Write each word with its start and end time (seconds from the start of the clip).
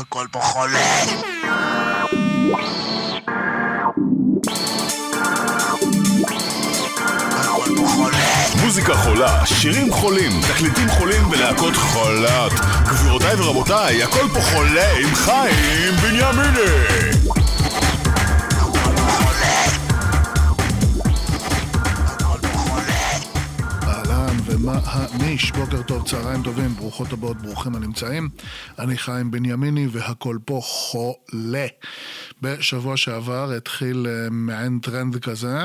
הכל 0.00 0.26
פה 0.30 0.40
חולה. 0.40 1.04
מוזיקה 8.64 8.94
חולה, 8.94 9.46
שירים 9.46 9.92
חולים, 9.92 10.40
תקליטים 10.42 10.88
חולים 10.88 11.30
ולהקות 11.30 11.76
חולות. 11.76 12.52
גבירותיי 12.84 13.34
ורבותיי, 13.34 14.02
הכל 14.02 14.28
פה 14.34 14.40
חולה 14.40 14.92
עם 14.92 15.14
חיים 15.14 15.94
בנימיני. 16.02 17.15
הניש, 24.84 25.52
בוקר 25.52 25.82
טוב, 25.82 26.08
צהריים 26.08 26.42
טובים, 26.42 26.74
ברוכות 26.74 27.12
הבאות, 27.12 27.36
ברוכים 27.36 27.74
הנמצאים. 27.74 28.28
אני 28.78 28.98
חיים 28.98 29.30
בנימיני 29.30 29.86
והכל 29.90 30.38
פה 30.44 30.60
חולה. 30.62 31.66
בשבוע 32.42 32.96
שעבר 32.96 33.52
התחיל 33.52 34.06
אה, 34.08 34.30
מעין 34.30 34.78
טרנד 34.78 35.16
כזה 35.16 35.58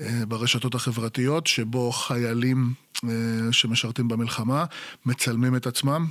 אה, 0.00 0.22
ברשתות 0.28 0.74
החברתיות, 0.74 1.46
שבו 1.46 1.92
חיילים 1.92 2.72
אה, 3.04 3.08
שמשרתים 3.52 4.08
במלחמה 4.08 4.64
מצלמים 5.06 5.56
את 5.56 5.66
עצמם 5.66 6.06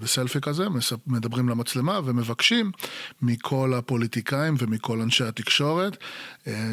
בסלפי 0.00 0.40
כזה, 0.40 0.66
מדברים 1.06 1.48
למצלמה 1.48 2.00
ומבקשים 2.04 2.70
מכל 3.22 3.74
הפוליטיקאים 3.74 4.54
ומכל 4.58 5.00
אנשי 5.00 5.24
התקשורת, 5.24 5.96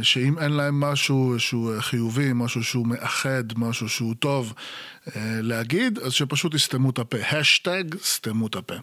שאם 0.01 0.39
אין 0.39 0.51
להם 0.51 0.79
משהו 0.79 1.35
שהוא 1.37 1.71
חיובי, 1.79 2.29
משהו 2.35 2.63
שהוא 2.63 2.87
מאחד, 2.87 3.43
משהו 3.57 3.89
שהוא 3.89 4.15
טוב 4.19 4.53
להגיד, 5.15 5.99
אז 5.99 6.13
שפשוט 6.13 6.53
יסתמו 6.53 6.89
את 6.89 6.99
הפה. 6.99 7.17
השטג, 7.31 7.83
סתמו 8.03 8.47
את 8.47 8.55
הפה. 8.55 8.75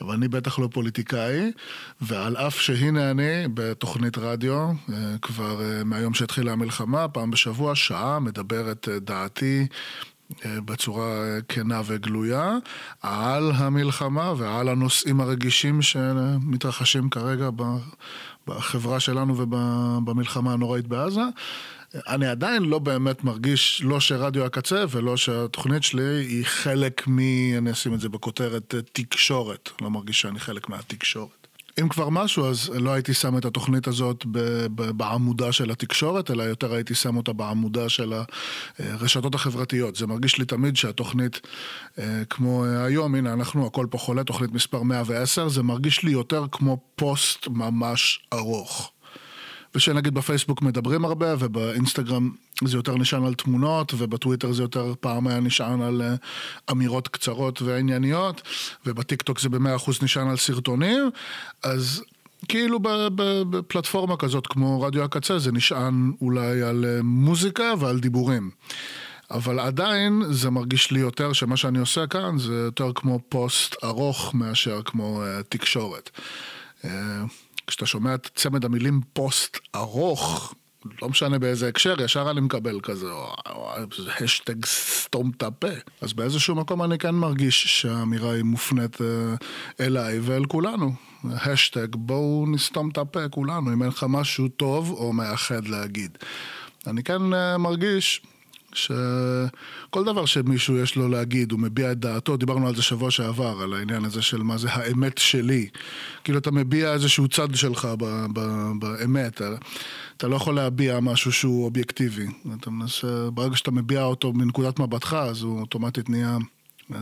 אבל 0.00 0.14
אני 0.14 0.28
בטח 0.28 0.58
לא 0.58 0.68
פוליטיקאי, 0.72 1.52
ועל 2.00 2.36
אף 2.36 2.60
שהנה 2.60 3.10
אני 3.10 3.48
בתוכנית 3.54 4.18
רדיו, 4.18 4.54
אה, 4.92 5.18
כבר 5.22 5.62
אה, 5.62 5.84
מהיום 5.84 6.14
שהתחילה 6.14 6.52
המלחמה, 6.52 7.08
פעם 7.08 7.30
בשבוע, 7.30 7.74
שעה, 7.74 8.18
מדבר 8.18 8.72
את 8.72 8.88
אה, 8.92 8.98
דעתי 8.98 9.66
בצורה 10.46 11.38
כנה 11.48 11.82
וגלויה 11.84 12.56
על 13.02 13.52
המלחמה 13.54 14.32
ועל 14.36 14.68
הנושאים 14.68 15.20
הרגישים 15.20 15.82
שמתרחשים 15.82 17.10
כרגע 17.10 17.50
בחברה 18.46 19.00
שלנו 19.00 19.38
ובמלחמה 19.38 20.52
הנוראית 20.52 20.86
בעזה. 20.86 21.20
אני 21.94 22.26
עדיין 22.26 22.62
לא 22.62 22.78
באמת 22.78 23.24
מרגיש, 23.24 23.82
לא 23.84 24.00
שרדיו 24.00 24.44
הקצה 24.44 24.84
ולא 24.90 25.16
שהתוכנית 25.16 25.82
שלי 25.82 26.02
היא 26.02 26.44
חלק 26.44 27.08
מ... 27.08 27.18
אני 27.58 27.70
אשים 27.70 27.94
את 27.94 28.00
זה 28.00 28.08
בכותרת 28.08 28.74
אה, 28.74 28.80
תקשורת. 28.92 29.70
לא 29.80 29.90
מרגיש 29.90 30.20
שאני 30.20 30.40
חלק 30.40 30.68
מהתקשורת. 30.68 31.38
אם 31.80 31.88
כבר 31.88 32.08
משהו, 32.08 32.46
אז 32.46 32.70
לא 32.74 32.90
הייתי 32.90 33.14
שם 33.14 33.38
את 33.38 33.44
התוכנית 33.44 33.86
הזאת 33.86 34.24
בעמודה 34.70 35.52
של 35.52 35.70
התקשורת, 35.70 36.30
אלא 36.30 36.42
יותר 36.42 36.74
הייתי 36.74 36.94
שם 36.94 37.16
אותה 37.16 37.32
בעמודה 37.32 37.88
של 37.88 38.12
הרשתות 38.78 39.34
החברתיות. 39.34 39.96
זה 39.96 40.06
מרגיש 40.06 40.38
לי 40.38 40.44
תמיד 40.44 40.76
שהתוכנית, 40.76 41.40
אה, 41.98 42.22
כמו 42.30 42.64
אה, 42.64 42.84
היום, 42.84 43.14
הנה, 43.14 43.32
אנחנו, 43.32 43.66
הכל 43.66 43.86
פה 43.90 43.98
חולה, 43.98 44.24
תוכנית 44.24 44.52
מספר 44.52 44.82
110, 44.82 45.48
זה 45.48 45.62
מרגיש 45.62 46.02
לי 46.02 46.10
יותר 46.10 46.44
כמו 46.52 46.78
פוסט 46.96 47.48
ממש 47.48 48.20
ארוך. 48.32 48.92
ושנגיד 49.78 50.14
בפייסבוק 50.14 50.62
מדברים 50.62 51.04
הרבה, 51.04 51.34
ובאינסטגרם 51.38 52.30
זה 52.64 52.76
יותר 52.76 52.94
נשען 52.94 53.24
על 53.24 53.34
תמונות, 53.34 53.94
ובטוויטר 53.98 54.52
זה 54.52 54.62
יותר 54.62 54.94
פעם 55.00 55.26
היה 55.26 55.40
נשען 55.40 55.80
על 55.80 56.02
אה, 56.02 56.14
אמירות 56.70 57.08
קצרות 57.08 57.62
וענייניות, 57.62 58.42
ובטיקטוק 58.86 59.40
זה 59.40 59.48
במאה 59.48 59.76
אחוז 59.76 60.02
נשען 60.02 60.28
על 60.28 60.36
סרטונים, 60.36 61.10
אז 61.62 62.02
כאילו 62.48 62.78
בפלטפורמה 63.50 64.16
כזאת 64.16 64.46
כמו 64.46 64.82
רדיו 64.82 65.02
הקצה 65.02 65.38
זה 65.38 65.52
נשען 65.52 66.12
אולי 66.20 66.62
על 66.62 66.84
אה, 66.84 67.02
מוזיקה 67.02 67.72
ועל 67.78 67.98
דיבורים. 67.98 68.50
אבל 69.30 69.60
עדיין 69.60 70.22
זה 70.30 70.50
מרגיש 70.50 70.90
לי 70.90 71.00
יותר 71.00 71.32
שמה 71.32 71.56
שאני 71.56 71.78
עושה 71.78 72.06
כאן 72.06 72.38
זה 72.38 72.54
יותר 72.54 72.92
כמו 72.94 73.20
פוסט 73.28 73.76
ארוך 73.84 74.34
מאשר 74.34 74.80
כמו 74.84 75.22
uh, 75.22 75.42
תקשורת. 75.48 76.10
Uh, 76.82 76.88
כשאתה 77.68 77.86
שומע 77.86 78.14
את 78.14 78.30
צמד 78.34 78.64
המילים 78.64 79.00
פוסט 79.12 79.58
ארוך, 79.74 80.54
לא 81.02 81.08
משנה 81.08 81.38
באיזה 81.38 81.68
הקשר, 81.68 82.02
ישר 82.02 82.30
אני 82.30 82.40
מקבל 82.40 82.80
כזה, 82.80 83.06
השטג 84.20 84.64
סתום 84.64 85.32
את 85.36 85.42
הפה. 85.42 85.68
אז 86.00 86.12
באיזשהו 86.12 86.54
מקום 86.54 86.82
אני 86.82 86.98
כן 86.98 87.14
מרגיש 87.14 87.80
שהאמירה 87.80 88.32
היא 88.32 88.42
מופנית 88.42 88.96
uh, 88.96 89.00
אליי 89.80 90.18
ואל 90.18 90.44
כולנו. 90.44 90.92
השטג 91.24 91.96
בואו 91.96 92.46
נסתום 92.48 92.88
את 92.88 92.98
הפה 92.98 93.28
כולנו, 93.28 93.72
אם 93.72 93.82
אין 93.82 93.90
לך 93.90 94.06
משהו 94.08 94.48
טוב 94.48 94.90
או 94.90 95.12
מאחד 95.12 95.66
להגיד. 95.66 96.18
אני 96.86 97.02
כן 97.02 97.32
uh, 97.32 97.58
מרגיש 97.58 98.22
שכל 98.72 100.04
דבר 100.04 100.26
שמישהו 100.26 100.76
יש 100.76 100.96
לו 100.96 101.08
להגיד, 101.08 101.52
הוא 101.52 101.60
מביע 101.60 101.92
את 101.92 101.98
דעתו, 101.98 102.36
דיברנו 102.36 102.68
על 102.68 102.76
זה 102.76 102.82
שבוע 102.82 103.10
שעבר, 103.10 103.60
על 103.62 103.74
העניין 103.74 104.04
הזה 104.04 104.22
של 104.22 104.42
מה 104.42 104.58
זה 104.58 104.68
האמת 104.72 105.18
שלי. 105.18 105.68
כאילו 106.24 106.38
אתה 106.38 106.50
מביע 106.50 106.92
איזשהו 106.92 107.28
צד 107.28 107.54
שלך 107.54 107.88
ב- 107.98 108.26
ב- 108.32 108.72
באמת, 108.80 109.34
אתה, 109.34 109.54
אתה 110.16 110.28
לא 110.28 110.36
יכול 110.36 110.54
להביע 110.54 111.00
משהו 111.00 111.32
שהוא 111.32 111.64
אובייקטיבי. 111.64 112.26
אתה 112.60 112.70
מנסה, 112.70 113.30
ברגע 113.30 113.56
שאתה 113.56 113.70
מביע 113.70 114.02
אותו 114.02 114.32
מנקודת 114.32 114.78
מבטך, 114.78 115.12
אז 115.12 115.42
הוא 115.42 115.60
אוטומטית 115.60 116.08
נהיה... 116.10 116.36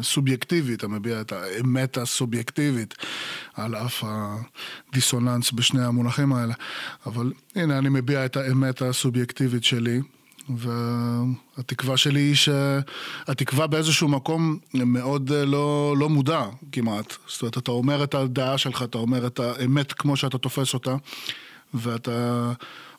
סובייקטיבי, 0.03 0.75
אתה 0.75 0.88
מביע 0.88 1.21
את 1.21 1.33
האמת 1.33 1.97
הסובייקטיבית, 1.97 2.94
על 3.54 3.75
אף 3.75 4.04
הדיסוננס 4.06 5.53
בשני 5.53 5.84
המונחים 5.84 6.33
האלה. 6.33 6.54
אבל 7.06 7.33
הנה, 7.54 7.78
אני 7.78 7.88
מביע 7.88 8.25
את 8.25 8.37
האמת 8.37 8.83
הסובייקטיבית 8.83 9.65
שלי, 9.65 10.00
והתקווה 10.49 11.97
שלי 11.97 12.21
היא 12.21 12.34
שהתקווה 12.34 13.67
באיזשהו 13.67 14.09
מקום 14.09 14.59
מאוד 14.75 15.33
אה, 15.33 15.45
לא, 15.45 15.95
לא 15.99 16.09
מודע 16.09 16.45
כמעט. 16.73 17.15
זאת 17.27 17.43
אומרת, 17.43 17.59
אתה 17.59 17.71
אומר 17.71 18.05
את 18.05 18.15
הדעה 18.15 18.59
שלך, 18.59 18.83
אתה 18.83 18.99
אומר 18.99 19.27
את 19.27 19.41
האמת 19.41 19.93
כמו 19.93 20.17
שאתה 20.17 20.39
תופס 20.39 20.75
אותה, 20.75 20.97
ואתה 21.75 22.53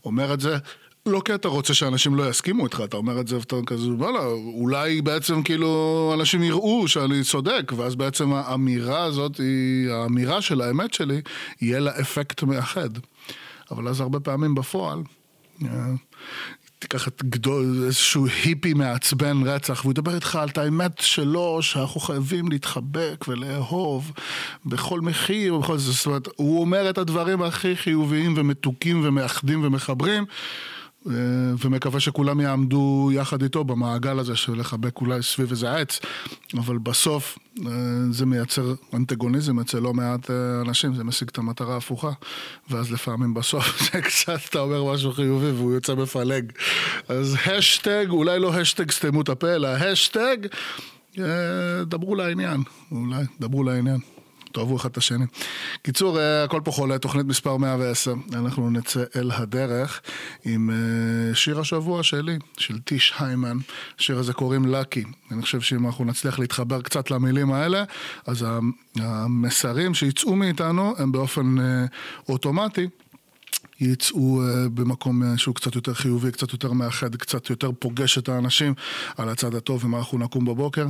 אומר 0.06 0.34
את 0.34 0.40
זה. 0.40 0.58
לא 1.06 1.22
כי 1.26 1.36
אתה 1.36 1.48
רוצה 1.48 1.74
שאנשים 1.74 2.16
לא 2.16 2.30
יסכימו 2.30 2.66
איתך, 2.66 2.82
אתה 2.84 2.98
אומר 2.98 3.20
את 3.20 3.28
זה 3.28 3.38
ואתה 3.38 3.56
כזה, 3.66 3.90
וואלה, 3.90 4.26
אולי 4.54 5.02
בעצם 5.02 5.44
כאילו 5.44 6.12
אנשים 6.20 6.44
יראו 6.44 6.88
שאני 6.88 7.24
צודק, 7.24 7.72
ואז 7.76 7.96
בעצם 7.96 8.34
האמירה 8.34 9.04
הזאת, 9.04 9.38
היא, 9.38 9.90
האמירה 9.90 10.42
של 10.42 10.62
האמת 10.62 10.94
שלי, 10.94 11.22
יהיה 11.62 11.80
לה 11.80 12.00
אפקט 12.00 12.44
מאחד. 12.44 12.90
אבל 13.72 13.88
אז 13.88 14.02
הרבה 14.02 14.20
פעמים 14.20 14.56
בפועל, 14.56 15.00
אה, 15.66 15.70
תיקח 16.80 17.08
את 17.08 17.24
גדול, 17.24 17.84
איזשהו 17.86 18.26
היפי 18.26 18.74
מעצבן 18.74 19.42
רצח, 19.46 19.80
והוא 19.82 19.92
ידבר 19.92 20.16
איתך 20.16 20.36
על 20.36 20.50
את 20.50 20.58
האמת 20.58 21.00
שלו, 21.00 21.62
שאנחנו 21.62 22.00
חייבים 22.00 22.52
להתחבק 22.52 23.26
ולאהוב 23.28 24.12
בכל 24.66 25.02
מחיר, 25.02 25.56
ובכל 25.56 25.78
זאת, 25.78 25.96
זאת 25.96 26.06
אומרת, 26.06 26.28
הוא 26.36 26.62
אומר 26.62 26.90
את 26.90 26.98
הדברים 26.98 27.42
הכי 27.42 27.76
חיוביים 27.76 28.34
ומתוקים 28.38 29.02
ומאחדים 29.06 29.64
ומחברים. 29.64 30.26
אה, 31.10 31.14
ומקווה 31.60 32.00
שכולם 32.00 32.40
יעמדו 32.40 33.10
יחד 33.14 33.44
איתו 33.44 33.64
במעגל 33.64 34.20
הזה 34.20 34.36
של 34.36 34.60
לחבק 34.60 35.02
אולי 35.02 35.24
סביב 35.24 35.50
איזה 35.50 35.74
עץ, 35.74 36.00
אבל 36.58 36.78
בסוף 36.78 37.38
אה, 37.66 37.72
זה 38.12 38.26
מייצר 38.26 38.74
אנטגוניזם 38.94 39.60
אצל 39.60 39.80
לא 39.80 39.94
מעט 39.94 40.32
אה, 40.32 40.62
אנשים, 40.62 40.96
זה 40.96 41.04
משיג 41.04 41.28
את 41.28 41.38
המטרה 41.38 41.74
ההפוכה, 41.74 42.12
ואז 42.70 42.92
לפעמים 42.92 43.34
בסוף 43.34 43.82
זה 43.92 44.02
קצת 44.02 44.40
אתה 44.50 44.60
אומר 44.60 44.94
משהו 44.94 45.12
חיובי 45.12 45.52
והוא 45.52 45.74
יוצא 45.74 45.96
מפלג. 45.96 46.52
אז 47.08 47.38
השטג, 47.46 48.06
אולי 48.10 48.40
לא 48.40 48.54
השטג 48.54 48.92
סתמו 48.92 49.22
את 49.22 49.30
הפה, 49.30 49.56
אלא 49.56 49.68
השטג, 49.68 50.38
דברו 51.86 52.16
לעניין, 52.16 52.64
אולי, 52.92 53.24
דברו 53.40 53.64
לעניין. 53.64 54.17
תאהבו 54.58 54.78
אחד 54.78 54.90
את 54.90 54.98
השני. 54.98 55.26
קיצור, 55.82 56.20
אה, 56.20 56.44
הכל 56.44 56.62
פה 56.64 56.72
חולה, 56.72 56.98
תוכנית 56.98 57.26
מספר 57.26 57.58
110. 57.58 58.14
אנחנו 58.34 58.70
נצא 58.70 59.04
אל 59.16 59.32
הדרך 59.32 60.02
עם 60.46 60.70
אה, 60.70 61.36
שיר 61.36 61.60
השבוע 61.60 62.04
שלי, 62.04 62.38
של 62.58 62.80
טיש 62.80 63.14
היימן. 63.20 63.58
השיר 64.00 64.20
הזה 64.20 64.34
קוראים 64.34 64.66
לקי. 64.66 65.04
אני 65.32 65.42
חושב 65.42 65.62
שאם 65.62 65.86
אנחנו 65.86 66.06
נצליח 66.06 66.40
להתחבר 66.40 66.82
קצת 66.82 67.12
למילים 67.12 67.52
האלה, 67.52 67.84
אז 68.28 68.46
המסרים 68.96 69.94
שיצאו 69.94 70.36
מאיתנו 70.36 70.94
הם 70.98 71.12
באופן 71.12 71.60
אה, 71.60 71.86
אוטומטי. 72.30 72.88
יצאו 73.80 74.42
uh, 74.42 74.70
במקום 74.70 75.24
uh, 75.24 75.38
שהוא 75.38 75.56
קצת 75.56 75.76
יותר 75.76 75.94
חיובי, 75.94 76.32
קצת 76.32 76.54
יותר 76.54 76.72
מאחד, 76.72 77.16
קצת 77.16 77.50
יותר 77.50 77.72
פוגש 77.80 78.18
את 78.18 78.30
האנשים 78.30 78.74
על 79.18 79.30
הצד 79.30 79.56
הטוב, 79.56 79.86
ומה 79.86 79.98
אנחנו 79.98 80.18
נקום 80.18 80.46
בבוקר, 80.46 80.86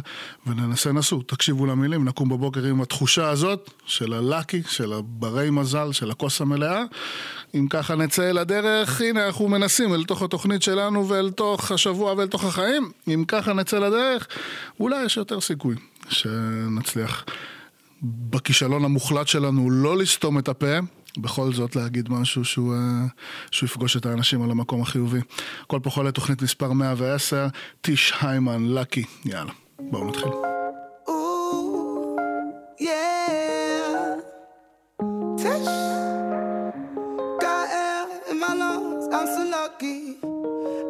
וננסה 0.47 0.91
נסו, 0.91 1.21
תקשיבו 1.21 1.65
למילים, 1.65 2.05
נקום 2.05 2.29
בבוקר 2.29 2.65
עם 2.65 2.81
התחושה 2.81 3.29
הזאת 3.29 3.71
של 3.85 4.13
הלאקי, 4.13 4.61
של 4.67 4.93
הברי 4.93 5.49
מזל, 5.49 5.91
של 5.91 6.11
הכוס 6.11 6.41
המלאה. 6.41 6.83
אם 7.55 7.67
ככה 7.69 7.95
נצא 7.95 8.29
אל 8.29 8.37
הדרך, 8.37 9.01
הנה 9.01 9.25
אנחנו 9.25 9.47
מנסים 9.47 9.93
אל 9.93 10.03
תוך 10.03 10.21
התוכנית 10.21 10.61
שלנו 10.63 11.09
ואל 11.09 11.31
תוך 11.31 11.71
השבוע 11.71 12.13
ואל 12.13 12.27
תוך 12.27 12.43
החיים. 12.43 12.91
אם 13.07 13.23
ככה 13.27 13.53
נצא 13.53 13.79
לדרך, 13.79 14.27
אולי 14.79 15.05
יש 15.05 15.17
יותר 15.17 15.41
סיכוי 15.41 15.75
שנצליח. 16.09 17.25
בכישלון 18.01 18.85
המוחלט 18.85 19.27
שלנו 19.27 19.69
לא 19.69 19.97
לסתום 19.97 20.39
את 20.39 20.47
הפה, 20.47 20.77
בכל 21.17 21.53
זאת 21.53 21.75
להגיד 21.75 22.09
משהו 22.09 22.45
שהוא, 22.45 22.73
אה, 22.73 23.05
שהוא 23.51 23.67
יפגוש 23.67 23.97
את 23.97 24.05
האנשים 24.05 24.43
על 24.43 24.51
המקום 24.51 24.81
החיובי. 24.81 25.19
כל 25.67 25.79
פה 25.83 25.89
חולה 25.89 26.11
תוכנית 26.11 26.41
מספר 26.41 26.71
110, 26.71 27.47
טיש 27.81 28.13
היימן, 28.21 28.65
לקי, 28.65 29.03
יאללה, 29.25 29.51
בואו 29.79 30.07
נתחיל. 30.07 30.31
Ooh, 31.07 32.17
yeah. 32.79 33.37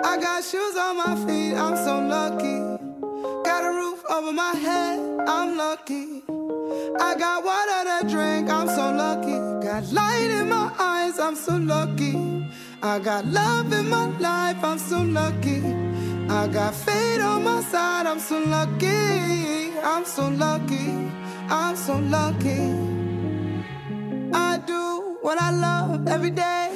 I 0.10 0.16
got 0.18 0.44
shoes 0.44 0.76
on 0.78 0.98
my 0.98 1.16
feet, 1.26 1.56
I'm 1.56 1.76
so 1.76 2.00
lucky. 2.00 2.77
Over 4.28 4.36
my 4.36 4.56
head, 4.56 5.00
I'm 5.26 5.56
lucky. 5.56 6.22
I 7.00 7.16
got 7.16 7.46
water 7.46 7.82
to 7.88 8.14
drink, 8.14 8.50
I'm 8.50 8.68
so 8.68 8.92
lucky. 8.92 9.38
Got 9.66 9.90
light 9.94 10.30
in 10.30 10.50
my 10.50 10.70
eyes, 10.78 11.18
I'm 11.18 11.34
so 11.34 11.56
lucky. 11.56 12.46
I 12.84 13.00
got 13.00 13.26
love 13.26 13.72
in 13.72 13.88
my 13.88 14.08
life, 14.20 14.62
I'm 14.62 14.80
so 14.80 15.02
lucky. 15.02 15.62
I 16.28 16.46
got 16.48 16.76
fate 16.76 17.22
on 17.22 17.46
my 17.46 17.62
side, 17.62 18.06
I'm 18.06 18.20
so 18.20 18.40
lucky. 18.40 19.80
I'm 19.82 20.04
so 20.04 20.28
lucky, 20.28 20.90
I'm 21.48 21.78
so 21.78 21.96
lucky. 21.98 22.64
I 24.34 24.58
do 24.58 25.18
what 25.22 25.42
I 25.42 25.52
love 25.52 26.06
every 26.10 26.32
day. 26.32 26.67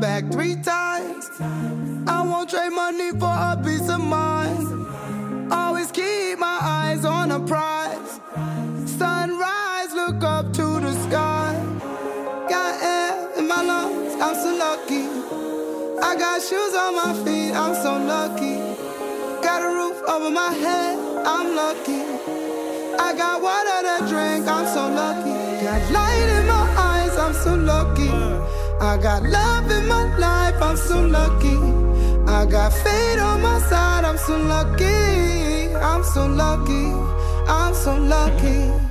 Back 0.00 0.32
three 0.32 0.56
times. 0.56 1.28
I 2.06 2.22
won't 2.24 2.48
trade 2.48 2.72
money 2.72 3.10
for 3.10 3.34
a 3.50 3.60
peace 3.62 3.88
of 3.90 4.00
mind. 4.00 4.66
Always 5.52 5.92
keep 5.92 6.38
my 6.38 6.58
eyes 6.62 7.04
on 7.04 7.30
a 7.30 7.40
prize. 7.40 8.20
Sunrise, 8.86 9.92
look 9.92 10.24
up 10.24 10.52
to 10.54 10.80
the 10.80 10.94
sky. 11.06 11.52
Got 12.48 12.82
air 12.82 13.38
in 13.38 13.46
my 13.46 13.62
lungs, 13.62 14.14
I'm 14.14 14.34
so 14.34 14.56
lucky. 14.56 15.04
I 16.02 16.16
got 16.16 16.40
shoes 16.40 16.74
on 16.74 16.92
my 17.02 17.12
feet, 17.24 17.52
I'm 17.52 17.74
so 17.74 17.92
lucky. 17.98 18.56
Got 19.42 19.60
a 19.62 19.70
roof 19.78 19.98
over 20.08 20.30
my 20.30 20.52
head, 20.64 20.98
I'm 21.26 21.54
lucky. 21.54 22.00
I 22.98 23.12
got 23.22 23.42
water 23.42 23.80
to 23.88 23.96
drink, 24.08 24.48
I'm 24.48 24.66
so 24.66 24.88
lucky. 24.88 25.36
Got 25.62 25.92
light 25.92 26.28
in 26.38 26.46
my 26.46 26.66
eyes, 26.88 27.16
I'm 27.18 27.34
so 27.34 27.54
lucky. 27.54 28.19
I 28.80 28.96
got 28.96 29.22
love 29.22 29.70
in 29.70 29.86
my 29.88 30.16
life, 30.16 30.60
I'm 30.62 30.76
so 30.76 31.00
lucky. 31.06 31.58
I 32.26 32.46
got 32.46 32.72
fate 32.72 33.18
on 33.18 33.42
my 33.42 33.58
side, 33.60 34.04
I'm 34.04 34.16
so 34.16 34.38
lucky. 34.38 35.74
I'm 35.76 36.02
so 36.02 36.26
lucky, 36.26 36.86
I'm 37.46 37.74
so 37.74 37.94
lucky. 37.96 38.89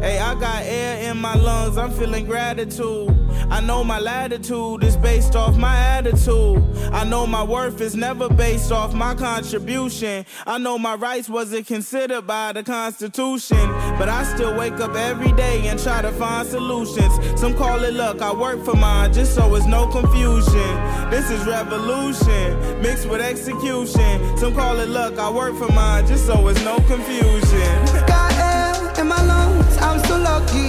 Hey, 0.00 0.18
I 0.18 0.34
got 0.34 0.62
air 0.62 1.10
in 1.10 1.16
my 1.16 1.34
lungs, 1.34 1.78
I'm 1.78 1.90
feeling 1.90 2.26
gratitude. 2.26 3.16
I 3.50 3.60
know 3.60 3.82
my 3.82 3.98
latitude 3.98 4.84
is 4.84 4.96
based 4.96 5.34
off 5.34 5.56
my 5.56 5.76
attitude. 5.76 6.62
I 6.92 7.04
know 7.04 7.26
my 7.26 7.42
worth 7.42 7.80
is 7.80 7.94
never 7.94 8.28
based 8.28 8.72
off 8.72 8.92
my 8.92 9.14
contribution. 9.14 10.26
I 10.46 10.58
know 10.58 10.78
my 10.78 10.96
rights 10.96 11.28
wasn't 11.28 11.66
considered 11.66 12.26
by 12.26 12.52
the 12.52 12.62
Constitution. 12.62 13.68
But 13.98 14.08
I 14.08 14.24
still 14.24 14.56
wake 14.56 14.80
up 14.80 14.94
every 14.94 15.32
day 15.32 15.66
and 15.68 15.80
try 15.80 16.02
to 16.02 16.12
find 16.12 16.46
solutions. 16.46 17.40
Some 17.40 17.54
call 17.54 17.82
it 17.82 17.94
luck, 17.94 18.20
I 18.20 18.34
work 18.34 18.64
for 18.64 18.76
mine 18.76 19.12
just 19.12 19.34
so 19.34 19.54
it's 19.54 19.66
no 19.66 19.86
confusion. 19.86 21.10
This 21.10 21.30
is 21.30 21.46
revolution 21.46 22.82
mixed 22.82 23.08
with 23.08 23.20
execution. 23.20 24.36
Some 24.36 24.54
call 24.54 24.78
it 24.78 24.88
luck, 24.88 25.18
I 25.18 25.30
work 25.30 25.56
for 25.56 25.72
mine 25.72 26.06
just 26.06 26.26
so 26.26 26.46
it's 26.48 26.62
no 26.64 26.76
confusion. 26.80 28.06
lucky. 30.38 30.68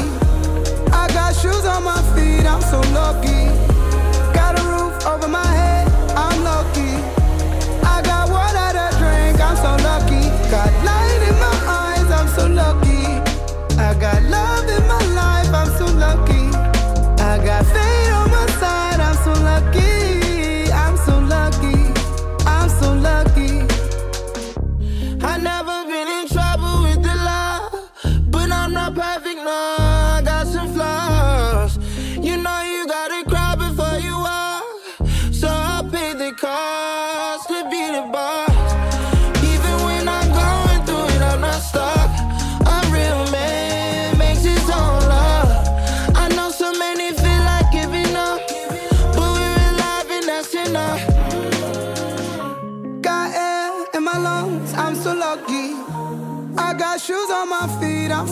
I 0.94 1.08
got 1.18 1.36
shoes 1.36 1.66
on 1.66 1.84
my 1.84 2.02
feet, 2.14 2.46
I'm 2.46 2.62
so 2.62 2.80
lucky. 3.00 3.44
Got 4.34 4.60
a 4.60 4.64
roof 4.72 4.96
over 5.06 5.28
my 5.28 5.46
head, 5.46 5.67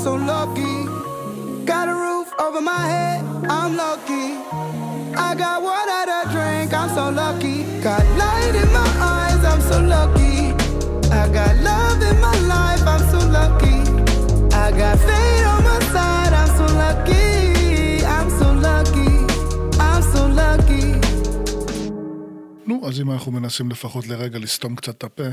so 0.06 0.14
lucky. 0.14 0.86
Got 1.66 1.90
a 1.90 1.96
roof 1.96 2.32
over 2.40 2.62
my 2.62 2.84
head, 2.94 3.26
I'm 3.50 3.76
lucky. 3.76 4.28
I 5.18 5.34
got 5.34 5.64
water 5.64 6.02
to 6.12 6.20
drink, 6.32 6.72
I'm 6.80 6.90
so 6.90 7.10
lucky. 7.10 7.64
Got 7.82 8.04
light 8.22 8.54
in 8.54 8.70
my 8.72 8.90
eyes, 9.16 9.42
I'm 9.52 9.62
so 9.62 9.82
lucky. 9.82 10.54
I 11.22 11.24
got 11.38 11.54
love 11.70 12.00
in 12.10 12.18
my 12.22 12.38
life, 12.54 12.84
I'm 12.94 13.04
so 13.14 13.22
lucky. 13.40 13.78
I 14.54 14.70
got 14.82 15.00
fate 15.08 15.46
on 15.54 15.65
אז 22.88 23.02
אם 23.02 23.12
אנחנו 23.12 23.32
מנסים 23.32 23.70
לפחות 23.70 24.08
לרגע 24.08 24.40
לסתום 24.40 24.76
קצת 24.76 24.98
את 24.98 25.04
הפה, 25.04 25.24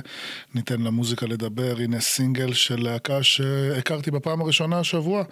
ניתן 0.54 0.80
למוזיקה 0.80 1.26
לדבר. 1.26 1.76
הנה 1.78 2.00
סינגל 2.00 2.52
של 2.52 2.82
להקה 2.82 3.22
שהכרתי 3.22 4.10
בפעם 4.10 4.40
הראשונה 4.40 4.78
השבוע, 4.78 5.22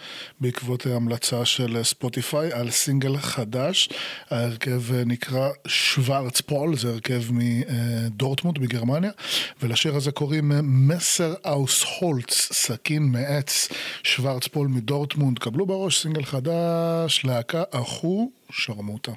בעקבות 0.40 0.86
המלצה 0.86 1.44
של 1.44 1.82
ספוטיפיי 1.82 2.52
על 2.52 2.70
סינגל 2.70 3.16
חדש. 3.18 3.88
ההרכב 4.30 4.82
נקרא 5.06 5.48
Schwarzpaul, 5.66 6.76
זה 6.76 6.88
הרכב 6.88 7.22
מדורטמונד 7.30 8.58
בגרמניה, 8.58 9.10
ולשיר 9.62 9.96
הזה 9.96 10.10
קוראים 10.10 10.52
Messer 10.88 11.34
aus 11.44 11.84
Holz, 12.00 12.48
סכין 12.52 13.02
מעץ, 13.02 13.68
Schwarzpaul 14.02 14.68
מדורטמונד. 14.68 15.38
קבלו 15.38 15.66
בראש 15.66 16.02
סינגל 16.02 16.24
חדש, 16.24 17.24
להקה 17.24 17.62
אחושרמוטה. 17.70 19.12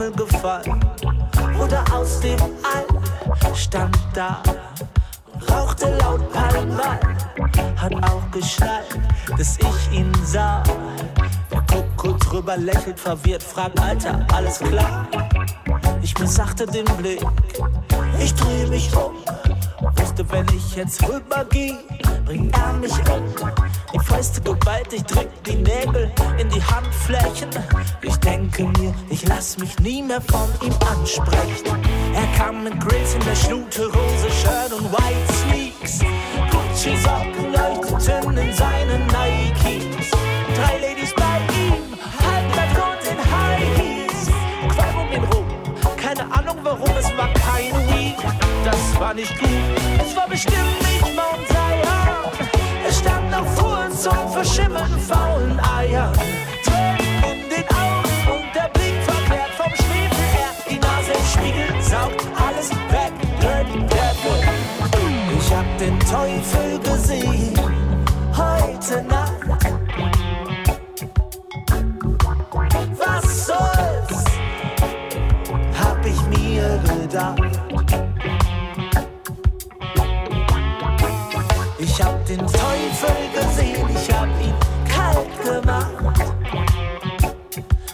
Himmel 0.00 0.12
gefallen 0.12 0.80
oder 1.62 1.84
aus 1.94 2.20
dem 2.20 2.40
All 2.62 3.54
stand 3.54 3.98
da 4.14 4.42
und 5.34 5.52
rauchte 5.52 5.94
laut 5.98 6.32
Palmal. 6.32 6.98
Hat 7.76 7.92
auch 8.10 8.30
geschnallt, 8.30 8.98
dass 9.36 9.58
ich 9.58 9.98
ihn 9.98 10.10
sah. 10.24 10.62
Er 11.50 11.60
guckt 11.70 11.96
kurz 11.98 12.32
rüber, 12.32 12.56
lächelt 12.56 12.98
verwirrt, 12.98 13.42
fragt, 13.42 13.78
Alter, 13.78 14.26
alles 14.32 14.58
klar? 14.58 15.06
Ich 16.00 16.18
missachte 16.18 16.64
den 16.64 16.86
Blick, 16.96 17.20
ich 18.18 18.34
dreh 18.34 18.66
mich 18.68 18.90
um. 18.96 19.12
Wenn 20.30 20.46
ich 20.54 20.76
jetzt 20.76 21.02
rübergeh, 21.08 21.74
bringt 22.24 22.56
er 22.56 22.72
mich 22.74 22.92
um. 23.10 23.24
Die 23.92 23.98
Fäuste 23.98 24.40
gewaltig, 24.40 25.02
drückt 25.04 25.46
die 25.46 25.56
Nägel 25.56 26.12
in 26.38 26.48
die 26.50 26.62
Handflächen. 26.62 27.50
Ich 28.02 28.16
denke 28.18 28.64
mir, 28.78 28.94
ich 29.08 29.26
lass 29.26 29.58
mich 29.58 29.76
nie 29.80 30.02
mehr 30.02 30.20
von 30.20 30.48
ihm 30.62 30.74
ansprechen. 30.88 31.66
Er 32.14 32.38
kam 32.38 32.62
mit 32.62 32.78
Grills 32.80 33.14
in 33.14 33.24
der 33.24 33.34
Schnute, 33.34 33.86
Rose, 33.86 34.30
Shirt 34.30 34.72
und 34.72 34.92
White 34.92 35.32
Sneaks. 35.32 35.98
Gucci 36.50 36.96
Socken 36.96 37.52
leuchteten 37.52 38.38
in 38.38 38.52
seinen 38.52 39.06
Nikes. 39.06 40.10
Drei 40.56 40.78
Ladies 40.78 41.12
bei 41.14 41.29
war 49.00 49.14
nicht 49.14 49.36
gut, 49.38 49.48
es 49.98 50.14
war 50.14 50.28
bestimmt 50.28 50.78
nicht 50.82 51.00
Mount 51.16 51.48
Zion. 51.48 52.50
Es 52.86 52.98
stand 52.98 53.30
noch 53.30 53.46
vor 53.46 53.86
uns 53.86 54.06
und 54.06 54.30
verschimmerten 54.30 54.98
faulen 54.98 55.58
Eiern. 55.58 56.12
Tränen 56.62 57.24
in 57.24 57.48
den 57.48 57.64
Augen 57.70 58.12
und 58.30 58.54
der 58.54 58.68
Blick 58.68 59.02
verkehrt 59.02 59.52
vom 59.56 59.72
Schwefel 59.72 60.26
her. 60.36 60.52
Die 60.68 60.78
Nase 60.78 61.12
im 61.12 61.24
Spiegel 61.24 61.82
saugt 61.82 62.26
alles 62.36 62.70
weg, 62.92 63.12
Dirty 63.40 63.78
Devil. 63.86 64.38
Ich 65.38 65.54
hab 65.54 65.78
den 65.78 65.98
Teufel 66.00 66.78
gesehen, 66.80 67.58
heute 68.36 69.02
Nacht. 69.04 69.64
Was 72.98 73.46
soll's, 73.46 74.24
hab 75.82 76.04
ich 76.04 76.20
mir 76.38 76.78
gedacht. 76.84 77.49
Ich 82.00 82.06
hab 82.06 82.24
den 82.24 82.38
Teufel 82.38 83.14
gesehen, 83.34 83.86
ich 83.94 84.10
hab 84.10 84.26
ihn 84.40 84.54
kalt 84.88 85.44
gemacht. 85.44 86.18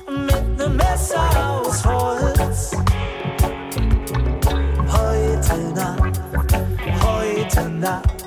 Mit 0.08 0.56
nem 0.56 0.76
Messer 0.76 1.28
aus 1.44 1.84
Holz. 1.84 2.70
Heute 4.92 5.58
Nacht, 5.74 6.20
heute 7.02 7.68
Nacht. 7.68 8.24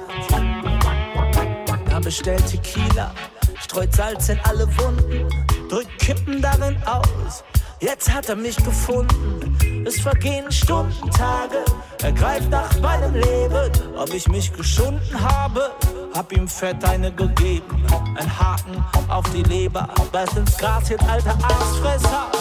Er 1.89 2.01
bestellt 2.01 2.45
Tequila, 2.45 3.13
streut 3.61 3.95
Salz 3.95 4.27
in 4.27 4.39
alle 4.43 4.67
Wunden, 4.79 5.29
drückt 5.69 5.97
Kippen 5.99 6.41
darin 6.41 6.75
aus. 6.85 7.41
Jetzt 7.81 8.13
hat 8.13 8.27
er 8.27 8.35
mich 8.35 8.57
gefunden. 8.57 9.85
Es 9.87 10.01
vergehen 10.01 10.51
Stunden, 10.51 11.09
Tage. 11.11 11.63
Er 12.03 12.11
greift 12.11 12.49
nach 12.49 12.77
meinem 12.81 13.13
Leben, 13.13 13.71
ob 13.97 14.13
ich 14.13 14.27
mich 14.27 14.51
geschunden 14.51 15.17
habe. 15.17 15.71
Hab 16.13 16.29
ihm 16.33 16.45
fett 16.47 16.83
eine 16.83 17.09
gegeben, 17.09 17.85
ein 18.17 18.39
Haken 18.39 18.83
auf 19.07 19.23
die 19.31 19.43
Leber. 19.43 19.87
Beißt 20.11 20.35
ins 20.35 20.57
Gras, 20.57 20.89
jetzt 20.89 21.07
alter 21.07 21.37
Aasfresser. 21.41 22.31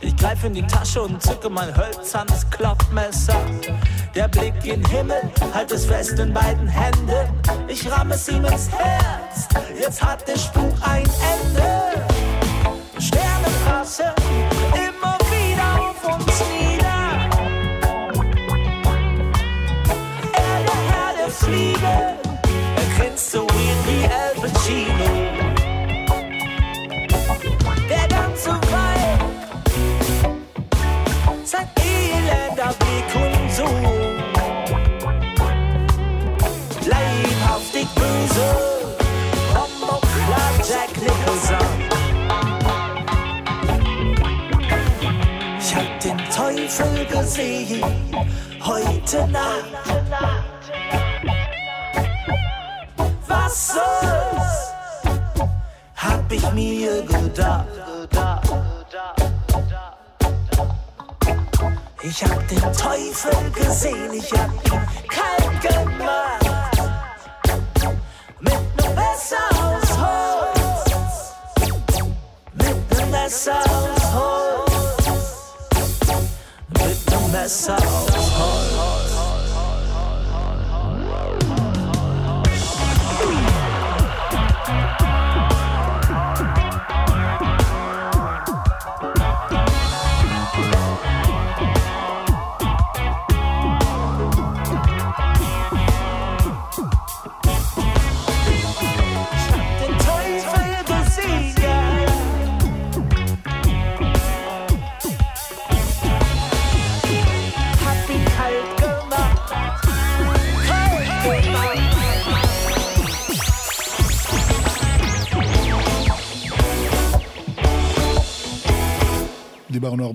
Ich 0.00 0.16
greif 0.16 0.44
in 0.44 0.54
die 0.54 0.66
Tasche 0.66 1.02
und 1.02 1.20
zücke 1.20 1.50
mein 1.50 1.74
hölzernes 1.76 2.48
Klopfmesser. 2.50 3.40
Der 4.14 4.28
Blick 4.28 4.54
in 4.64 4.84
Himmel, 4.86 5.22
halt 5.52 5.72
es 5.72 5.86
fest 5.86 6.20
in 6.20 6.32
beiden 6.32 6.68
Händen. 6.68 7.34
Ich 7.66 7.90
ramm 7.90 8.12
es 8.12 8.28
ihm 8.28 8.44
ins 8.44 8.70
Herz, 8.70 9.48
jetzt 9.80 10.00
hat 10.00 10.28
der 10.28 10.38
Spuk 10.38 10.72
ein 10.82 11.02
Ende. 11.02 12.04
Sterne 12.98 13.48
Teufel 46.34 47.06
gesehen, 47.06 47.84
heute 48.60 49.28
Nacht. 49.28 50.53
Was 53.44 53.74
soll's, 53.74 54.72
hab 55.96 56.32
ich 56.32 56.52
mir 56.52 57.02
gedacht. 57.02 57.66
Ich 62.02 62.24
hab 62.24 62.48
den 62.48 62.72
Teufel 62.72 63.50
gesehen, 63.50 64.14
ich 64.14 64.32
hab 64.32 64.50
ihn 64.64 64.80
kalt 65.08 65.60
gemacht. 65.60 66.46
Mit 68.40 68.60
nem 68.78 68.94
Messer 68.94 69.46
aus 69.62 69.90
Holz. 70.00 71.34
Mit 72.54 72.98
nem 72.98 73.10
Messer 73.10 73.60
aus 73.60 74.04
Holz. 74.14 75.14
Mit 76.70 77.10
nem 77.10 77.30
Messer 77.30 77.76
aus 77.76 78.16
Holz. 78.16 78.23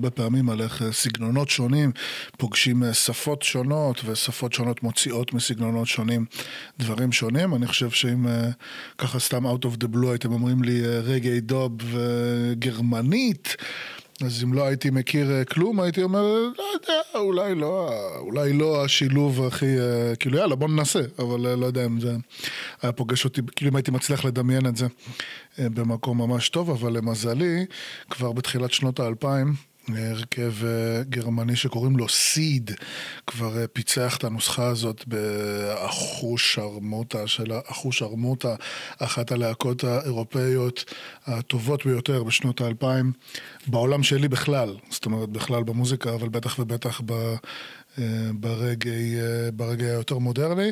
הרבה 0.00 0.10
פעמים 0.10 0.50
על 0.50 0.62
איך 0.62 0.82
אה, 0.82 0.92
סגנונות 0.92 1.50
שונים 1.50 1.92
פוגשים 2.38 2.84
אה, 2.84 2.94
שפות 2.94 3.42
שונות, 3.42 4.00
ושפות 4.04 4.52
שונות 4.52 4.82
מוציאות 4.82 5.34
מסגנונות 5.34 5.88
שונים 5.88 6.24
דברים 6.78 7.12
שונים. 7.12 7.54
אני 7.54 7.66
חושב 7.66 7.90
שאם 7.90 8.28
אה, 8.28 8.50
ככה 8.98 9.18
סתם 9.18 9.46
out 9.46 9.64
of 9.64 9.84
the 9.84 9.96
blue 9.96 10.06
הייתם 10.10 10.32
אומרים 10.32 10.62
לי 10.62 10.86
רגעי 10.86 11.40
דוב 11.40 11.72
וגרמנית, 11.92 13.56
אז 14.24 14.44
אם 14.44 14.52
לא 14.52 14.66
הייתי 14.66 14.90
מכיר 14.90 15.44
כלום, 15.44 15.80
הייתי 15.80 16.02
אומר, 16.02 16.22
לא 16.58 16.64
יודע, 16.74 17.00
אולי 17.14 17.54
לא, 17.54 17.90
אולי 18.18 18.52
לא 18.52 18.84
השילוב 18.84 19.46
הכי, 19.46 19.76
כאילו 20.20 20.38
יאללה 20.38 20.54
בוא 20.54 20.68
ננסה, 20.68 21.00
אבל 21.18 21.40
לא 21.40 21.66
יודע 21.66 21.86
אם 21.86 22.00
זה 22.00 22.16
היה 22.82 22.92
פוגש 22.92 23.24
אותי, 23.24 23.40
כאילו 23.56 23.70
אם 23.70 23.76
הייתי 23.76 23.90
מצליח 23.90 24.24
לדמיין 24.24 24.66
את 24.66 24.76
זה 24.76 24.86
במקום 25.58 26.18
ממש 26.18 26.48
טוב, 26.48 26.70
אבל 26.70 26.92
למזלי, 26.92 27.66
כבר 28.10 28.32
בתחילת 28.32 28.72
שנות 28.72 29.00
האלפיים, 29.00 29.54
הרכב 29.88 30.52
אה, 30.64 31.02
גרמני 31.02 31.56
שקוראים 31.56 31.96
לו 31.96 32.08
סיד, 32.08 32.70
כבר 33.26 33.58
אה, 33.58 33.66
פיצח 33.66 34.16
את 34.16 34.24
הנוסחה 34.24 34.66
הזאת 34.66 35.04
באחוש 35.06 36.54
שרמוטה 36.54 37.26
של 37.26 37.52
אחוש 37.66 37.98
שרמוטה, 37.98 38.54
אחת 38.98 39.32
הלהקות 39.32 39.84
האירופאיות 39.84 40.94
הטובות 41.26 41.86
ביותר 41.86 42.22
בשנות 42.22 42.60
האלפיים, 42.60 43.12
בעולם 43.66 44.02
שלי 44.02 44.28
בכלל, 44.28 44.76
זאת 44.90 45.04
אומרת 45.04 45.28
בכלל 45.28 45.62
במוזיקה, 45.62 46.14
אבל 46.14 46.28
בטח 46.28 46.58
ובטח 46.58 47.00
ב... 47.06 47.34
ברגעי, 48.34 49.20
אה, 49.20 49.50
ברגעי 49.50 49.90
היותר 49.90 50.18
מודרני. 50.18 50.70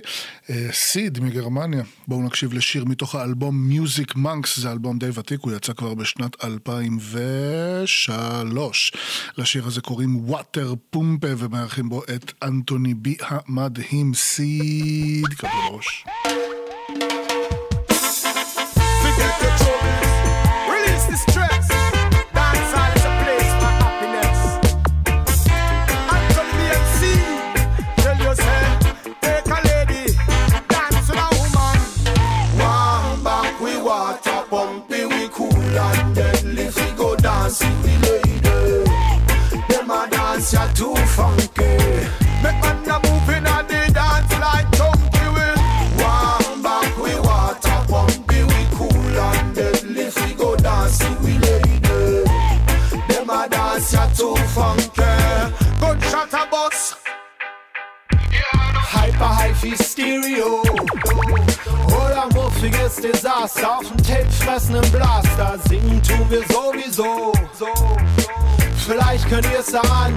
אה, 0.50 0.68
סיד 0.73 1.20
מגרמניה, 1.20 1.82
בואו 2.08 2.23
נקשיב 2.23 2.52
לשיר 2.52 2.85
מתוך 2.85 3.14
האלבום 3.14 3.70
Music 3.70 4.16
Monks, 4.16 4.49
זה 4.56 4.73
אלבום 4.73 4.99
די 4.99 5.11
ותיק, 5.14 5.40
הוא 5.40 5.52
יצא 5.52 5.73
כבר 5.73 5.94
בשנת 5.94 6.44
2003. 6.44 8.92
לשיר 9.38 9.66
הזה 9.66 9.80
קוראים 9.80 10.25
Water 10.28 10.76
פומפה 10.90 11.28
ומארחים 11.38 11.88
בו 11.88 12.02
את 12.14 12.32
אנטוני 12.42 12.94
בי 12.94 13.16
המדהים 13.20 14.14
סיד, 14.14 15.28
קבלו 15.38 15.76
ראש. 15.76 16.04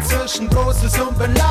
Zwischen 0.03 0.50
Großes 0.50 1.00
und 1.00 1.17
beladen 1.17 1.50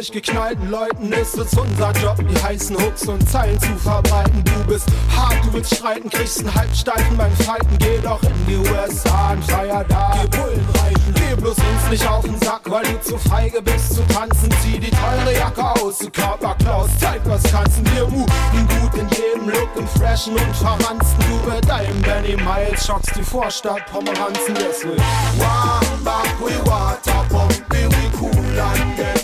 durchgeknallten 0.00 0.70
Leuten 0.70 1.12
ist 1.12 1.36
es 1.36 1.52
unser 1.52 1.92
Job, 2.00 2.16
die 2.26 2.42
heißen 2.42 2.74
Hooks 2.74 3.06
und 3.06 3.28
Zeilen 3.28 3.60
zu 3.60 3.76
verbreiten. 3.76 4.42
Du 4.44 4.64
bist 4.64 4.88
hart, 5.14 5.44
du 5.44 5.52
willst 5.52 5.74
streiten, 5.74 6.08
kriegst 6.08 6.40
einen 6.40 6.54
Halbsteifen 6.54 7.18
beim 7.18 7.32
Fighten. 7.32 7.76
Geh 7.78 7.98
doch 8.02 8.22
in 8.22 8.46
die 8.48 8.56
USA, 8.56 9.32
ein 9.32 9.42
Freier 9.42 9.84
da. 9.84 10.14
Geh 10.22 10.38
Bullen 10.38 10.66
reiten, 10.82 11.14
geh 11.14 11.34
bloß 11.38 11.58
uns 11.58 11.90
nicht 11.90 12.08
auf 12.08 12.24
den 12.24 12.40
Sack, 12.40 12.62
weil 12.70 12.82
du 12.84 12.98
zu 13.02 13.18
feige 13.18 13.60
bist 13.60 13.94
zu 13.94 14.02
tanzen. 14.06 14.48
Zieh 14.62 14.78
die 14.78 14.90
teure 14.90 15.36
Jacke 15.36 15.82
aus, 15.82 15.98
du 15.98 16.08
Körperklaus, 16.08 16.88
zeig 16.98 17.20
was 17.26 17.42
kannst 17.42 17.86
dir 17.88 18.06
muten. 18.06 18.68
Gut 18.80 18.94
in 18.94 19.08
jedem 19.10 19.50
Look, 19.50 19.68
im 19.76 19.86
Freshen 19.86 20.32
und 20.32 20.56
Verransten. 20.56 21.24
Du 21.28 21.50
mit 21.50 21.68
deinem 21.68 22.00
Benny 22.00 22.36
Miles 22.36 22.86
schockst 22.86 23.14
die 23.16 23.22
Vorstadt 23.22 23.84
Pomeranzen, 23.92 24.54
deswegen. 24.54 25.02
One 25.36 26.02
back, 26.02 26.40
we 26.40 26.56
water 26.64 27.22
pumpy, 27.28 27.84
we 27.84 28.10
cool 28.18 28.60
and 28.60 29.19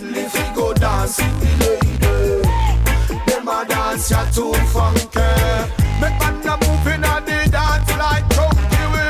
too 4.36 4.52
funky. 4.66 5.32
Make 5.98 6.18
man 6.20 6.46
a 6.46 6.54
move 6.60 6.86
in 6.92 7.04
a 7.04 7.14
the 7.24 7.48
dance 7.50 7.90
like 7.96 8.28
chunky 8.34 8.82
we. 8.92 9.04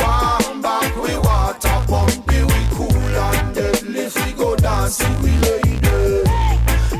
One 0.00 0.62
back, 0.62 0.94
we 1.02 1.18
water 1.18 1.78
pumpy, 1.90 2.38
we 2.50 2.60
cool 2.76 3.16
and 3.26 3.54
deadly. 3.56 4.08
We 4.14 4.32
go 4.34 4.54
dancing 4.54 5.20
with 5.20 5.42
lady. 5.42 6.22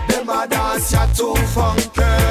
Them 0.09 0.29
a 0.29 0.49
dance 0.49 0.91
ya 0.91 1.07
too 1.15 1.37
funky. 1.55 2.28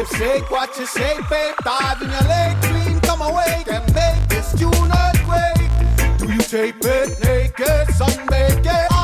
If 0.00 0.08
shake 0.16 0.48
what 0.48 0.78
you 0.78 0.86
shake, 0.86 1.28
babe. 1.28 1.54
Dive 1.64 2.02
in 2.02 2.08
your 2.08 2.22
leg, 2.28 2.62
clean, 2.62 3.00
come 3.00 3.20
away, 3.20 3.64
and 3.68 3.84
make 3.92 4.28
this 4.28 4.52
tune 4.52 4.70
earthquake. 4.72 6.18
Do 6.18 6.32
you 6.32 6.38
tape 6.38 6.84
it 6.84 7.18
naked, 7.18 7.88
sunbake 7.98 8.64
it? 8.64 8.97